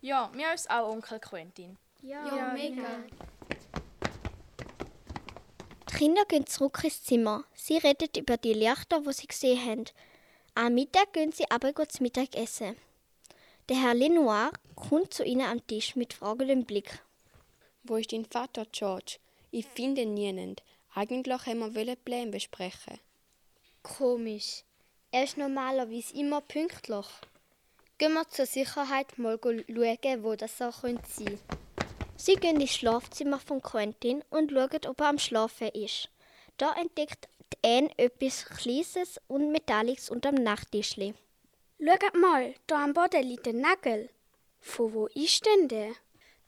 [0.00, 1.76] Ja, mir ist auch Onkel Quentin.
[2.02, 3.04] Ja, ja mega.
[5.90, 7.44] Die Kinder gehen zurück ins Zimmer.
[7.54, 9.84] Sie reden über die Lichter, die sie gesehen haben.
[10.54, 12.76] Am Mittag gehen sie aber gut Mittagessen.
[13.68, 17.02] Der Herr Lenoir kommt zu ihnen am Tisch mit fragendem Blick.
[17.82, 19.18] Wo ist dein Vater, George?
[19.50, 20.62] Ich finde ihn niemand.
[20.94, 22.98] Eigentlich haben wir Pläne besprechen.
[23.82, 24.62] Komisch.
[25.10, 27.06] Er ist normalerweise immer pünktlich.
[27.98, 31.38] Gehen wir zur Sicherheit mal schauen, wo das auch sein könnte.
[32.20, 36.10] Sie gehen ins Schlafzimmer von Quentin und schauen, ob er am Schlafen ist.
[36.56, 37.28] Da entdeckt
[37.64, 41.14] Anne etwas Kleines und Metallisches unter dem Nachttischli.
[41.78, 44.10] Schaut mal, da am Boden liegt ein Nagel.
[44.58, 45.92] Von wo ist denn der?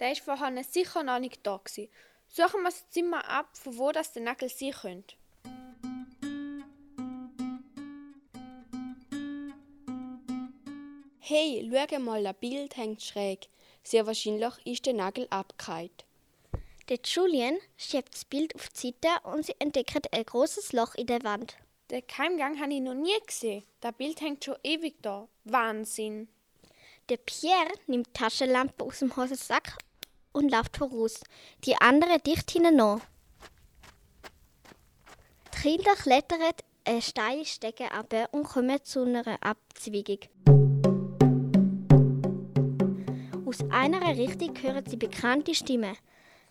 [0.01, 1.89] Der ist vorhin sicher noch nicht da gewesen.
[2.27, 5.15] Suchen wir das Zimmer ab, von wo das der Nagel sein könnte.
[11.21, 13.49] Hey, schau mal, das Bild hängt schräg.
[13.83, 16.05] Sehr wahrscheinlich ist der Nagel abgehakt.
[16.89, 21.07] Der Julian schiebt das Bild auf die Seite und sie entdeckt ein großes Loch in
[21.07, 21.57] der Wand.
[21.91, 23.65] Den Keimgang habe ich noch nie gesehen.
[23.81, 25.29] Das Bild hängt schon ewig da.
[25.45, 26.29] Wahnsinn.
[27.09, 29.79] Der Pierre nimmt die Taschenlampe aus dem Hosensack
[30.33, 31.21] und läuft voraus.
[31.65, 33.01] Die anderen dicht hinten nach.
[35.55, 36.41] Die Kinder klettern
[36.85, 40.60] eine steile Stege ab und kommen zu einer Abzweigung.
[43.51, 45.97] Aus einer Richtung hören sie bekannte Stimmen.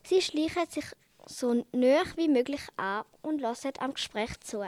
[0.03, 0.83] Sie schleichen sich
[1.25, 4.65] so nah wie möglich an und lassen am Gespräch zu.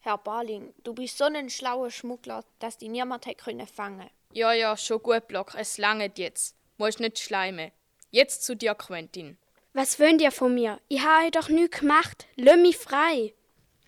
[0.00, 4.10] Herr Barling, du bist so ein schlauer Schmuggler, dass die niemand hätte können fangen.
[4.32, 6.56] Ja, ja, schon gut, Block, es langet jetzt.
[6.76, 7.70] Musst nicht schleimen.
[8.10, 9.38] Jetzt zu dir, Quentin.
[9.72, 10.80] Was wollt ihr von mir?
[10.88, 12.26] Ich habe doch nichts gemacht.
[12.34, 13.32] Lass mich frei.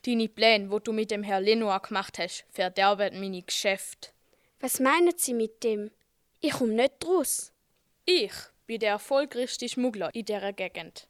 [0.06, 4.10] Deine Pläne, wo du mit dem Herr Lenoir gemacht hast, verderben meine Geschäfte.
[4.60, 5.90] Was meinen Sie mit dem?
[6.40, 7.51] Ich komme nicht draus.
[8.04, 8.32] Ich
[8.66, 11.06] bin der erfolgreichste Schmuggler in dieser Gegend.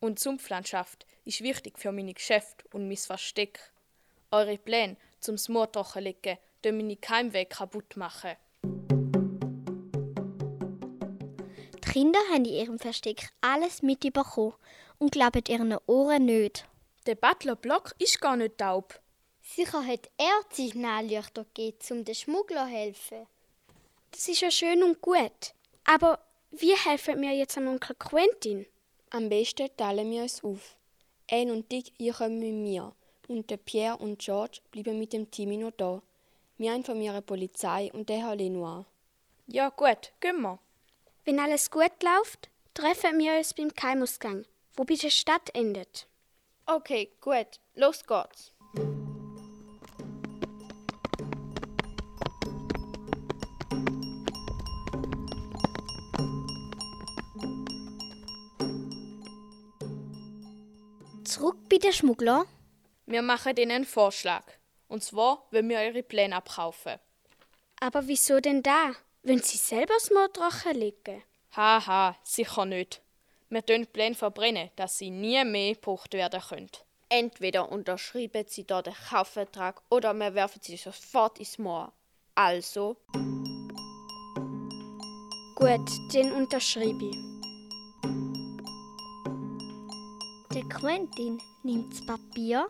[0.00, 3.72] Und die Sumpflandschaft ist wichtig für meine Geschäfte und mein Versteck.
[4.30, 8.36] Eure Pläne zum Smor trockenlegen, die meine Keimweg kaputt machen.
[11.74, 14.52] Die Kinder haben in ihrem Versteck alles mitbekommen
[14.98, 16.66] und glauben ihren Ohren nicht.
[17.06, 19.00] Der Butler Block ist gar nicht taub.
[19.42, 23.26] Sicher hat er die Signalleuchter gegeben, um den Schmuggler zu helfen.
[24.10, 25.54] Das ist ja schön und gut.
[25.84, 26.18] Aber
[26.50, 28.66] wie helfen mir jetzt an Onkel Quentin?
[29.10, 30.76] Am besten teilen wir es auf.
[31.30, 32.92] Anne und Dick, ihr kommt mit mir.
[33.28, 36.02] Und der Pierre und George bleiben mit dem Team noch da.
[36.58, 38.84] Wir informieren die Polizei und der Herr Lenoir.
[39.46, 40.58] Ja, gut, gehen wir.
[41.24, 46.06] Wenn alles gut läuft, treffen wir uns beim Keimausgang, wo bei der Stadt endet.
[46.66, 47.60] Okay, gut.
[47.74, 48.52] Los geht's.
[61.30, 62.44] Zurück bei den Schmuggler.
[63.06, 64.42] Wir machen ihnen einen Vorschlag.
[64.88, 66.98] Und zwar wollen wir ihre Pläne abkaufen.
[67.78, 68.90] Aber wieso denn da?
[69.22, 71.22] Wenn sie selber das Mordrochen legen?
[71.54, 73.00] Haha, sicher nicht.
[73.48, 76.70] Wir tun die Pläne verbrennen, dass sie nie mehr gebraucht werden können.
[77.08, 81.92] Entweder unterschreiben sie da den Kaufvertrag oder wir werfen sie sofort ins Moor.
[82.34, 82.96] Also.
[85.54, 87.29] Gut, den unterschreibe ich.
[90.70, 92.68] Quentin nimmt das Papier,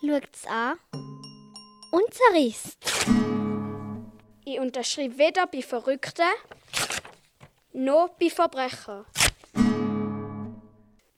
[0.00, 0.78] schaut es an
[1.90, 3.06] und zerrisst.
[4.44, 6.30] Ich unterschreibe weder bei Verrückten
[7.72, 9.06] noch bei Verbrechern.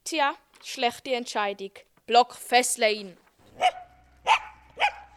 [0.05, 1.73] Tja, schlechte Entscheidung.
[2.07, 3.17] Block fesseln ihn.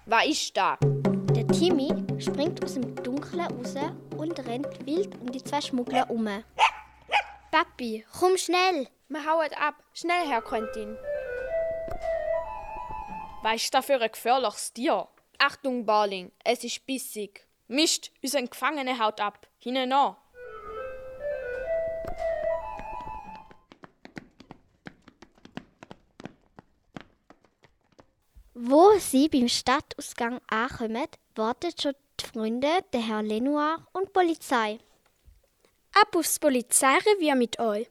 [0.07, 0.77] Was ist da?
[0.81, 3.75] Der Timmy springt aus dem Dunkeln raus
[4.17, 6.27] und rennt wild um die zwei Schmuggler um.
[7.51, 8.87] Papi, komm schnell!
[9.11, 9.73] Wir hauen ab.
[9.91, 10.95] Schnell, Herr Quentin.
[13.41, 15.07] Was ist das für ein gefährliches Tier?
[15.39, 17.47] Achtung, Barling, es ist bissig.
[17.67, 19.47] Mist, unser Gefangene haut ab.
[19.57, 20.15] Hinein an.
[28.53, 34.77] Wo sie beim Stadtausgang ankommen, warten schon die Freunde, der Herr Lenoir und die Polizei.
[35.99, 37.87] Ab aufs Polizeirevier mit euch.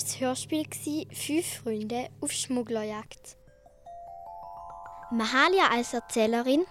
[0.00, 0.64] War das Hörspiel
[1.12, 3.36] «Fünf Freunde auf Schmugglerjagd».
[5.10, 6.64] Mahalia als Erzählerin,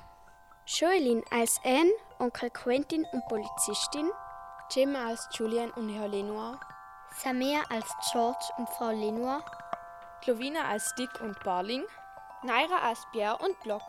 [0.66, 4.10] Joelin als Anne, Onkel Quentin und Polizistin,
[4.74, 6.60] Gemma als Julian und Herr Lenoir,
[7.22, 9.44] Samea als George und Frau Lenoir,
[10.24, 11.84] Clovina als Dick und Barling,
[12.44, 13.84] Naira als Pierre und Block.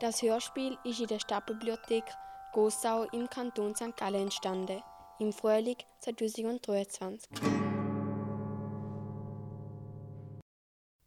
[0.00, 2.04] Das Hörspiel ist in der Stadtbibliothek
[2.52, 3.96] Gossau im Kanton St.
[3.96, 4.80] Gallen entstanden,
[5.18, 7.63] im Frühling 2023.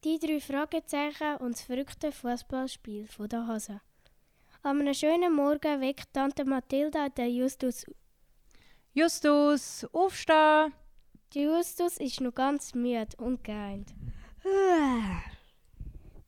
[0.07, 3.81] Die drei Fragezeichen und das verrückte Fußballspiel von der Hase.
[4.63, 7.85] An einem schönen Morgen weckt Tante Mathilda den Justus.
[8.93, 10.71] Justus, aufstehen!
[11.35, 13.93] Der Justus ist noch ganz müde und geeint.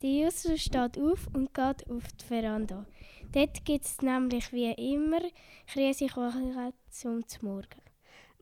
[0.02, 2.84] Der Justus steht auf und geht auf die Veranda.
[3.32, 5.22] Dort gibt es nämlich wie immer
[5.66, 7.80] Käsekuchen zum Morgen.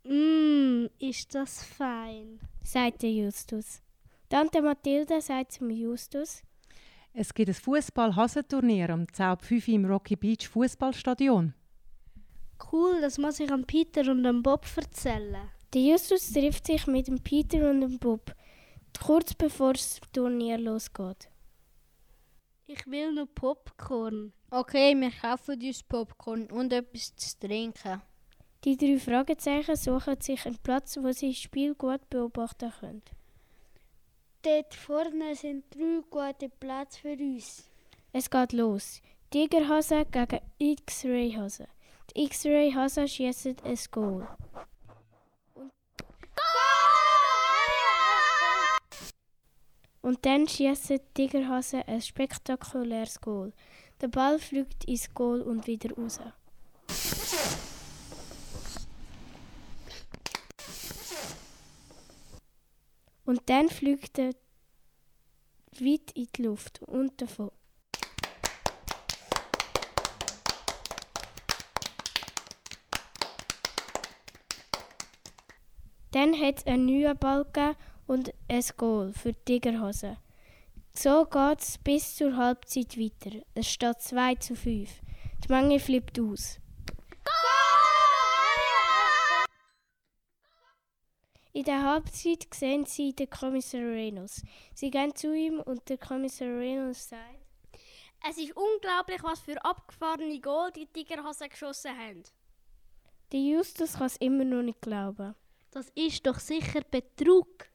[0.03, 3.82] Mmm, ist das fein, sagt der Justus.
[4.29, 6.43] Tante Mathilde sagt zum Justus,
[7.14, 11.55] es gibt ein Fußball-Hasenturnier am 5 im Rocky Beach Fußballstadion.
[12.70, 15.49] Cool, das muss ich an Peter und dem Bob erzählen.
[15.72, 18.35] Der Justus trifft sich mit dem Peter und dem Bob,
[19.03, 21.31] kurz bevor das Turnier losgeht.
[22.66, 24.35] Ich will noch Popcorn.
[24.51, 28.03] Okay, wir kaufen uns Popcorn und etwas zu trinken.
[28.64, 33.03] Die drei Fragezeichen suchen sich einen Platz, wo sie das Spiel gut beobachten können.
[34.43, 37.68] Dort vorne sind drei gute Plätze für uns.
[38.12, 39.03] Es geht los.
[39.30, 41.66] Tigerhase gegen X-Ray-Hase.
[42.11, 44.28] Die X-Ray-Hase schießen ein Goal.
[45.55, 45.72] Und,
[50.01, 53.53] Und dann schießen die Tigerhase ein spektakuläres Goal.
[54.01, 56.20] Der Ball fliegt ins Goal und wieder raus.
[63.29, 64.33] Und dann fliegt er
[65.81, 67.51] weit in die Luft und davon.
[76.12, 77.76] Dann hat es einen neuen gegeben
[78.07, 80.16] und ein Goal für die Tigerhosen.
[80.95, 83.43] So geht es bis zur Halbzeit weiter.
[83.55, 85.03] Es steht 2 zu 5.
[85.45, 86.61] Die Menge flippt aus.
[91.59, 94.45] In der Halbzeit sehen sie den Kommissar Reynolds.
[94.75, 97.41] Sie gehen zu ihm und der Kommissar Reynolds sagt,
[98.31, 102.23] Es ist unglaublich, was für abgefahrene Goal die Tigerhasen geschossen haben.
[103.33, 105.35] Der Justus kann es immer noch nicht glauben.
[105.73, 107.67] Das ist doch sicher Betrug.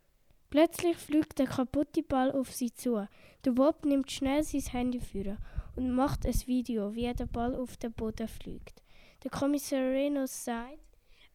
[0.50, 3.06] Plötzlich fliegt der kaputte Ball auf sie zu.
[3.44, 5.36] Der Bob nimmt schnell sein Handy vor
[5.76, 8.82] und macht ein Video, wie der Ball auf den Boden fliegt.
[9.26, 10.80] Der Kommissar Reynolds sagt,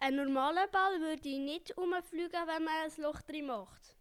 [0.00, 3.96] Ein normaler Ball würde nicht umfliegen, wenn man ein Loch drin macht.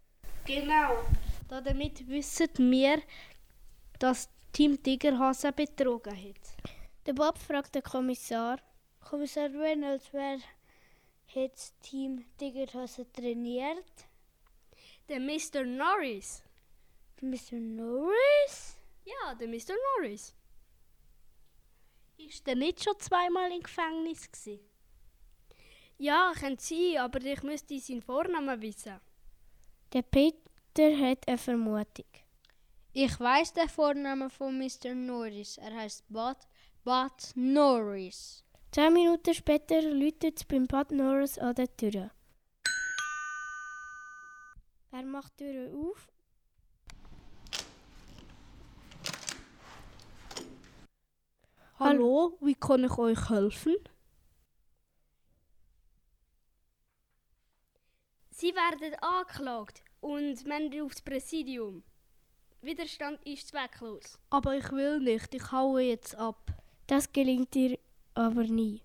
[0.46, 1.04] Genau.
[1.50, 3.02] Damit wissen wir,
[3.98, 6.72] dass Team Tigerhase betrogen hat.
[7.06, 8.60] Der Bob fragt den Kommissar,
[9.00, 14.08] Kommissar Reynolds, wer hat das Team Tigerhase trainiert?
[15.10, 15.64] Der Mr.
[15.64, 16.44] Norris.
[17.22, 17.56] Mr.
[17.56, 18.78] Norris?
[19.04, 19.74] Ja, der Mr.
[19.96, 20.36] Norris.
[22.18, 24.67] Ist der nicht schon zweimal im Gefängnis gewesen?
[26.00, 29.00] Ja, könnte sein, aber ich müsste seinen Vornamen wissen.
[29.94, 32.06] Der Peter hat eine Vermutung.
[32.94, 34.94] Ich weiß den Vornamen von Mr.
[34.94, 35.58] Norris.
[35.58, 36.38] Er heißt Bud,
[36.84, 38.44] Bud Norris.
[38.72, 42.12] Zehn Minuten später läutet es beim Bud Norris an der Tür.
[44.92, 46.08] Er macht die Tür auf.
[51.80, 53.76] Hallo, wie kann ich euch helfen?
[58.40, 61.82] Sie werden angeklagt und müssen aufs Präsidium.
[62.62, 64.20] Widerstand ist zwecklos.
[64.30, 66.52] Aber ich will nicht, ich haue jetzt ab.
[66.86, 67.80] Das gelingt dir
[68.14, 68.84] aber nie.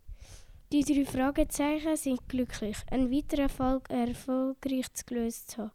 [0.73, 5.73] Die drei Fragezeichen sind glücklich, einen weiteren Fall erfolgreich gelöst zu haben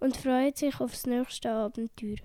[0.00, 2.16] und freuen sich aufs nächste Abenteuer.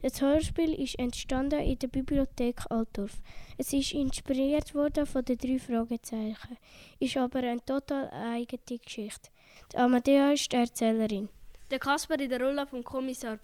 [0.00, 3.20] Das Hörspiel ist entstanden in der Bibliothek Altdorf.
[3.58, 6.56] Es ist inspiriert worden von den drei Fragezeichen,
[7.00, 9.31] ist aber eine total eigene Geschichte.
[9.72, 11.28] Die Amadea ist die Erzählerin.
[11.70, 13.38] Der Kasper in der Rolle von Kommissar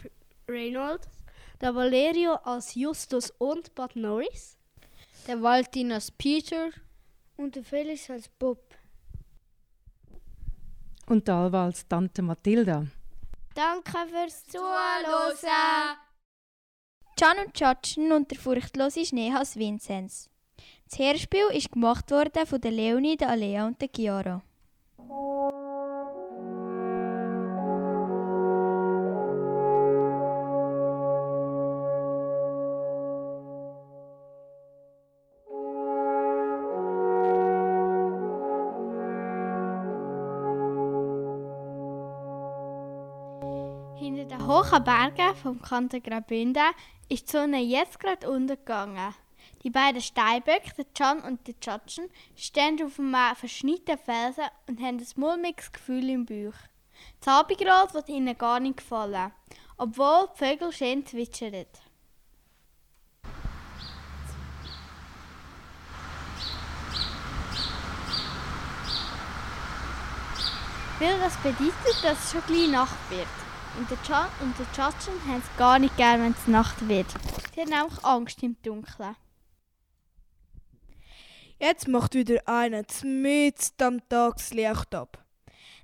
[0.48, 1.08] Reynolds,
[1.60, 4.56] der Valerio als Justus und Bud Norris,
[5.26, 6.70] der Valtin als Peter
[7.36, 8.74] Und der Felix als Bob.
[11.06, 12.86] Und Alva als Tante Mathilda.
[13.54, 15.96] Danke fürs Zuhören!
[17.18, 20.30] Can und Tschatschen und der furchtlose Schneehas Vinzenz.
[20.88, 24.42] Das Hörspiel ist gemacht worden von der Leonie, der Alea und der Chiara.
[44.70, 46.74] Hohen Bergen vom Kanton Graubünden
[47.08, 49.14] ist die Sonne jetzt gerade untergegangen.
[49.62, 54.98] Die beiden Steinböcke, der Can und der Tschatschen, stehen auf einem verschnittenen Felsen und haben
[54.98, 56.54] ein mulmiges Gefühl im Bauch.
[57.20, 59.32] Das Abendrot wird ihnen gar nicht gefallen,
[59.78, 61.66] obwohl die Vögel schön zwitschern.
[71.00, 73.47] Weil das bedeutet, dass es schon gleich Nacht wird.
[73.76, 77.06] Und der Can und der Tschatschen haben es gar nicht gern, wenn es Nacht wird.
[77.54, 79.16] Sie haben nämlich Angst im Dunkeln.
[81.60, 85.24] Jetzt macht wieder einer mitten am Tageslicht ab.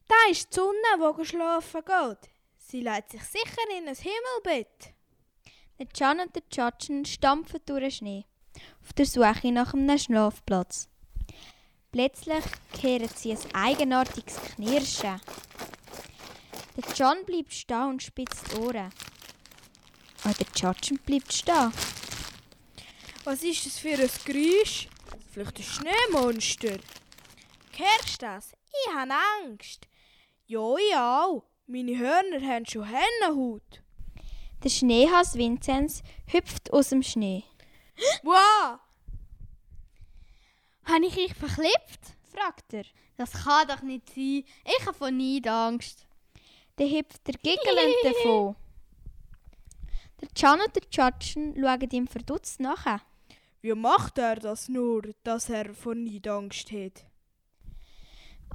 [0.07, 2.31] Da ist die Sonne, die schlafen geht.
[2.59, 4.95] Sie legt sich sicher in ein Himmelbett.
[5.79, 8.25] Der Can und der Tschatschen stampfen durch den Schnee,
[8.83, 10.89] auf der Suche nach einem Schlafplatz.
[11.91, 12.45] Plötzlich
[12.81, 15.21] hören sie ein eigenartiges Knirschen.
[16.77, 18.91] Der Can bleibt stehen und spitzt die Ohren.
[20.25, 21.73] Aber der Tschatschen bleibt stehen.
[23.25, 24.89] Was ist das für ein Geräusch?
[25.31, 26.79] Vielleicht ein Schneemonster.
[27.77, 28.53] Hörst du das?
[28.71, 29.13] Ich habe
[29.43, 29.87] Angst.
[30.47, 31.45] Ja, ich auch.
[31.67, 33.83] Meine Hörner haben schon Hennenhaut.
[34.63, 37.45] Der Schneehas Vinzenz hüpft aus dem Schnee.
[38.23, 38.81] Wow!
[40.85, 42.17] Habe ich euch verklippt?
[42.33, 42.85] fragt er.
[43.17, 44.45] Das kann doch nicht sein.
[44.65, 46.04] Ich habe von nie Angst.
[46.77, 48.57] Dann hüpft der giggelnd davon.
[50.21, 53.01] Der Can und der Tschatschen schauen ihm verdutzt nach.
[53.61, 57.05] Wie macht er das nur, dass er von nie Angst hat?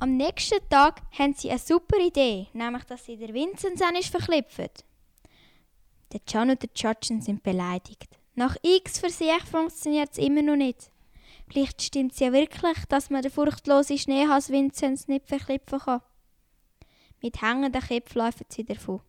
[0.02, 4.70] Am nächsten Tag haben sie eine super Idee, nämlich dass sie der Vinzenz ist verklipfen.
[6.14, 8.08] Der Can und der Judgen sind beleidigt.
[8.36, 10.92] Nach x Versuchen funktioniert es immer noch nicht.
[11.50, 16.02] Vielleicht stimmt es ja wirklich, dass man den furchtlose Schneehas Vinzenz nicht verklipfen kann.
[17.22, 19.02] Mit hängenden Köpfen laufen sie davon.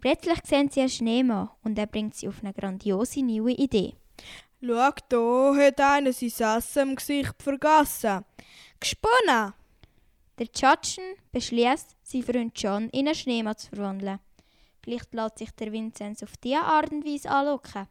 [0.00, 3.94] Plötzlich sehen sie einen Schneemann und er bringt sie auf eine grandiose neue Idee.
[4.60, 8.24] Schau, da hat einer sein Essen im Gesicht vergessen.
[8.80, 9.54] Gesponnen!
[10.38, 14.18] Der Judgen beschließt, seinen Freund John in einen Schneemann zu verwandeln.
[14.82, 17.86] Vielleicht lässt sich der Vinzenz auf diese Art und Weise anlocken.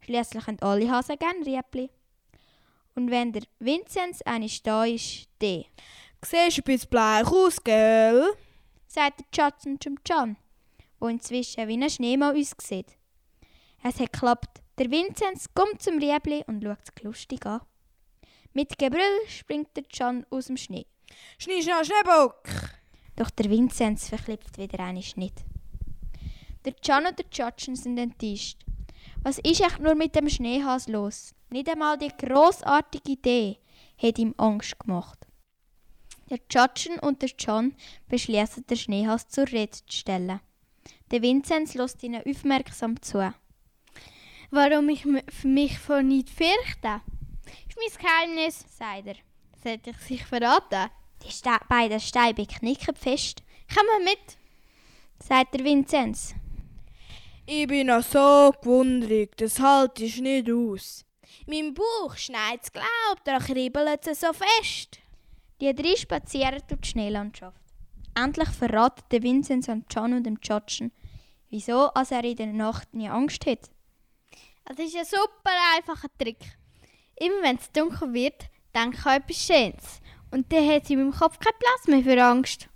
[0.00, 1.90] Schließlich haben alle Hasen gerne Riepli.
[2.94, 5.64] Und wenn der Vinzenz eines da ist, der.
[6.24, 8.34] Siehst ein bisschen bleich aus, gell?
[8.94, 10.36] Sagt der Judson zum John,
[11.00, 12.96] wo inzwischen wie ein Schneemann aussieht.
[13.82, 14.62] Es hat geklappt.
[14.78, 17.60] Der Vinzenz kommt zum Riebli und schaut es lustig an.
[18.52, 20.86] Mit Gebrüll springt der John aus dem Schnee.
[21.38, 22.44] Schnee, Schnee, Schneebock!
[23.16, 25.44] Doch der Vinzenz verklippt wieder einen Schnitt.
[26.64, 28.64] Der John und der Judgen sind enttäuscht.
[29.22, 31.34] Was ist echt nur mit dem Schneehas los?
[31.50, 33.58] Nicht einmal die großartige Idee
[33.98, 35.23] hat ihm Angst gemacht.
[36.30, 37.74] Der Judgen und der John
[38.08, 40.40] beschließen, den Schneehas zur Rede zu stellen.
[41.10, 43.32] Der Vinzenz lässt ihnen aufmerksam zu.
[44.50, 45.04] Warum ich
[45.42, 47.00] mich vor nichts fürchte?
[47.68, 49.16] Ist mein Geheimnis, sagt er.
[49.62, 50.90] Sollte ich sich verraten?
[51.24, 53.42] Die Ste beiden Steine knicken fest.
[53.74, 54.38] Komm mal mit,
[55.18, 56.34] sagt der Vinzenz.
[57.46, 61.04] Ich bin noch so gewundert, das halte ich nicht aus.
[61.46, 64.98] Mein Bauch schneit es, glaubt, da kribbelt es so fest.
[65.60, 67.60] Die drei spazieren durch die Schneelandschaft.
[68.14, 70.92] Endlich verraten der Vinzenz und John und dem Judgen,
[71.50, 73.70] wieso als er in der Nacht nie Angst hat.
[74.64, 76.38] Es ist ein super einfacher Trick.
[77.16, 80.00] Immer wenn es dunkel wird, denke ich an etwas Schönes.
[80.30, 82.68] Und dann hat sie in meinem Kopf keinen Platz mehr für Angst.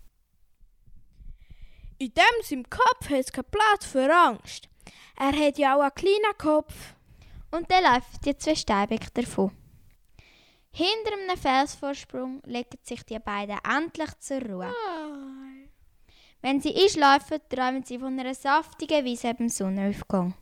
[1.98, 4.68] In dem seinem Kopf hat es keinen Platz für Angst.
[5.16, 6.94] Er hat ja auch einen kleinen Kopf.
[7.50, 9.50] Und dann laufen die zwei Steinböcke davon.
[10.78, 14.72] Hinter einem Felsvorsprung legen sich die beiden endlich zur Ruhe.
[14.72, 15.68] Oh.
[16.40, 20.34] Wenn sie einschlafen, träumen sie von einer saftigen Wiese beim Sonnenaufgang.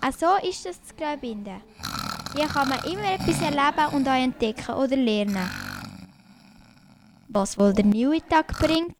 [0.00, 1.60] Auch so ist das zu Graubünden.
[2.34, 5.50] Hier kann man immer etwas erleben und auch entdecken oder lernen.
[7.28, 8.96] Was wohl der neue Tag bringt?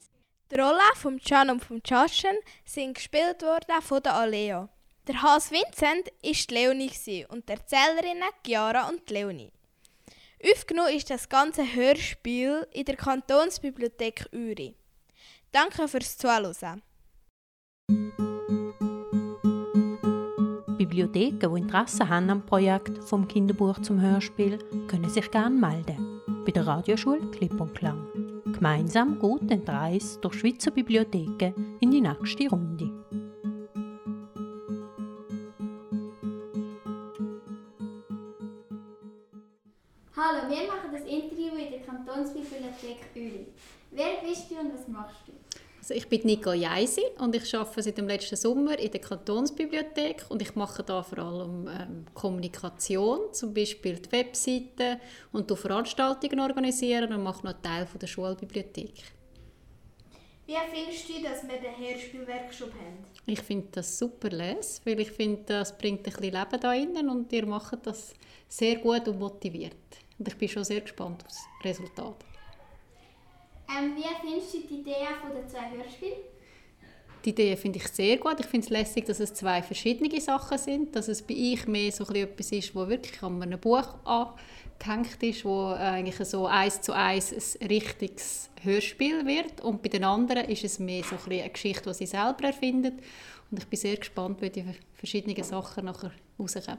[0.50, 4.68] Die Rollen von Can und von Joschen sind gespielt worden von der Alea.
[5.08, 9.50] Der Hans Vincent war die Leonie und die Erzählerinnen Chiara und Leonie.
[10.48, 14.76] Aufgenommen ist das ganze Hörspiel in der Kantonsbibliothek Uri.
[15.50, 16.82] Danke fürs Zuhören.
[20.78, 26.20] Bibliotheken, die Interesse haben am Projekt vom Kinderbuch zum Hörspiel, können sich gerne melden.
[26.44, 28.06] Bei der Radioschule Klipp und Klang.
[28.52, 33.01] Gemeinsam geht den Reis durch Schweizer Bibliotheken in die nächste Runde.
[40.42, 43.46] Hallo, wir machen das Interview in der Kantonsbibliothek Uri.
[43.90, 45.32] Wer bist du und was machst du?
[45.78, 50.24] Also ich bin Nicole Jeisi und ich arbeite seit dem letzten Sommer in der Kantonsbibliothek
[50.30, 55.00] und ich mache da vor allem ähm, Kommunikation, zum Beispiel die Webseite
[55.32, 58.94] und Veranstaltungen organisieren und mache noch Teil von der Schulbibliothek.
[60.46, 63.04] Wie findest du, dass wir den Hörspielworkshop haben?
[63.26, 67.08] Ich finde das super les, weil ich finde, das bringt ein bisschen Leben da innen
[67.08, 68.12] und ihr macht das
[68.48, 70.01] sehr gut und motiviert.
[70.18, 72.16] Und ich bin schon sehr gespannt auf das Resultat.
[73.68, 76.18] Ähm, wie findest du die Idee von den zwei Hörspielen?
[77.24, 78.40] Die Idee finde ich sehr gut.
[78.40, 80.96] Ich finde es lässig, dass es zwei verschiedene Sachen sind.
[80.96, 85.44] Dass es bei ich mehr so etwas ist, wo wirklich an einem Buch angehängt ist,
[85.44, 89.60] wo eigentlich so eins zu eins ein richtiges Hörspiel wird.
[89.60, 92.94] Und bei den anderen ist es mehr so ein eine Geschichte, die sie selber erfindet.
[93.50, 96.78] Und ich bin sehr gespannt, wie die verschiedenen Sachen nachher rauskommen.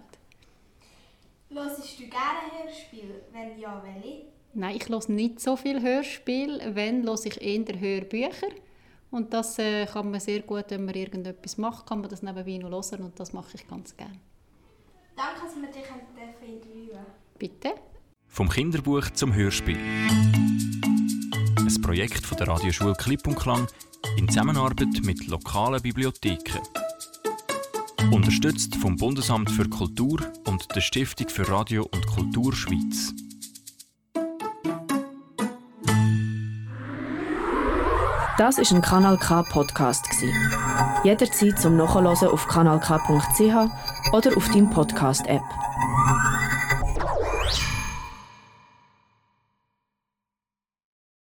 [1.54, 3.22] Hörst du gerne Hörspiel?
[3.32, 4.24] Wenn ja, welche?
[4.56, 6.60] Nein, ich höre nicht so viel Hörspiel.
[6.74, 8.50] Wenn, höre ich eher Hörbücher.
[9.12, 12.58] Und das äh, kann man sehr gut, wenn man irgendetwas macht, kann man das nebenbei
[12.58, 14.20] noch hören und das mache ich ganz gerne.
[15.16, 15.86] Danke, dass wir dich
[16.42, 17.06] interviewen
[17.38, 17.76] Bitte.
[18.28, 19.78] Vom Kinderbuch zum Hörspiel.
[21.58, 23.68] Ein Projekt von der Radioschule Klipp und Klang
[24.18, 26.62] in Zusammenarbeit mit lokalen Bibliotheken.
[28.12, 33.14] Unterstützt vom Bundesamt für Kultur und der Stiftung für Radio und Kultur Schweiz.
[38.38, 40.06] Das ist ein Kanal K Podcast
[41.04, 45.44] Jederzeit zum Nachhören auf kanalk.ch oder auf deinem Podcast App.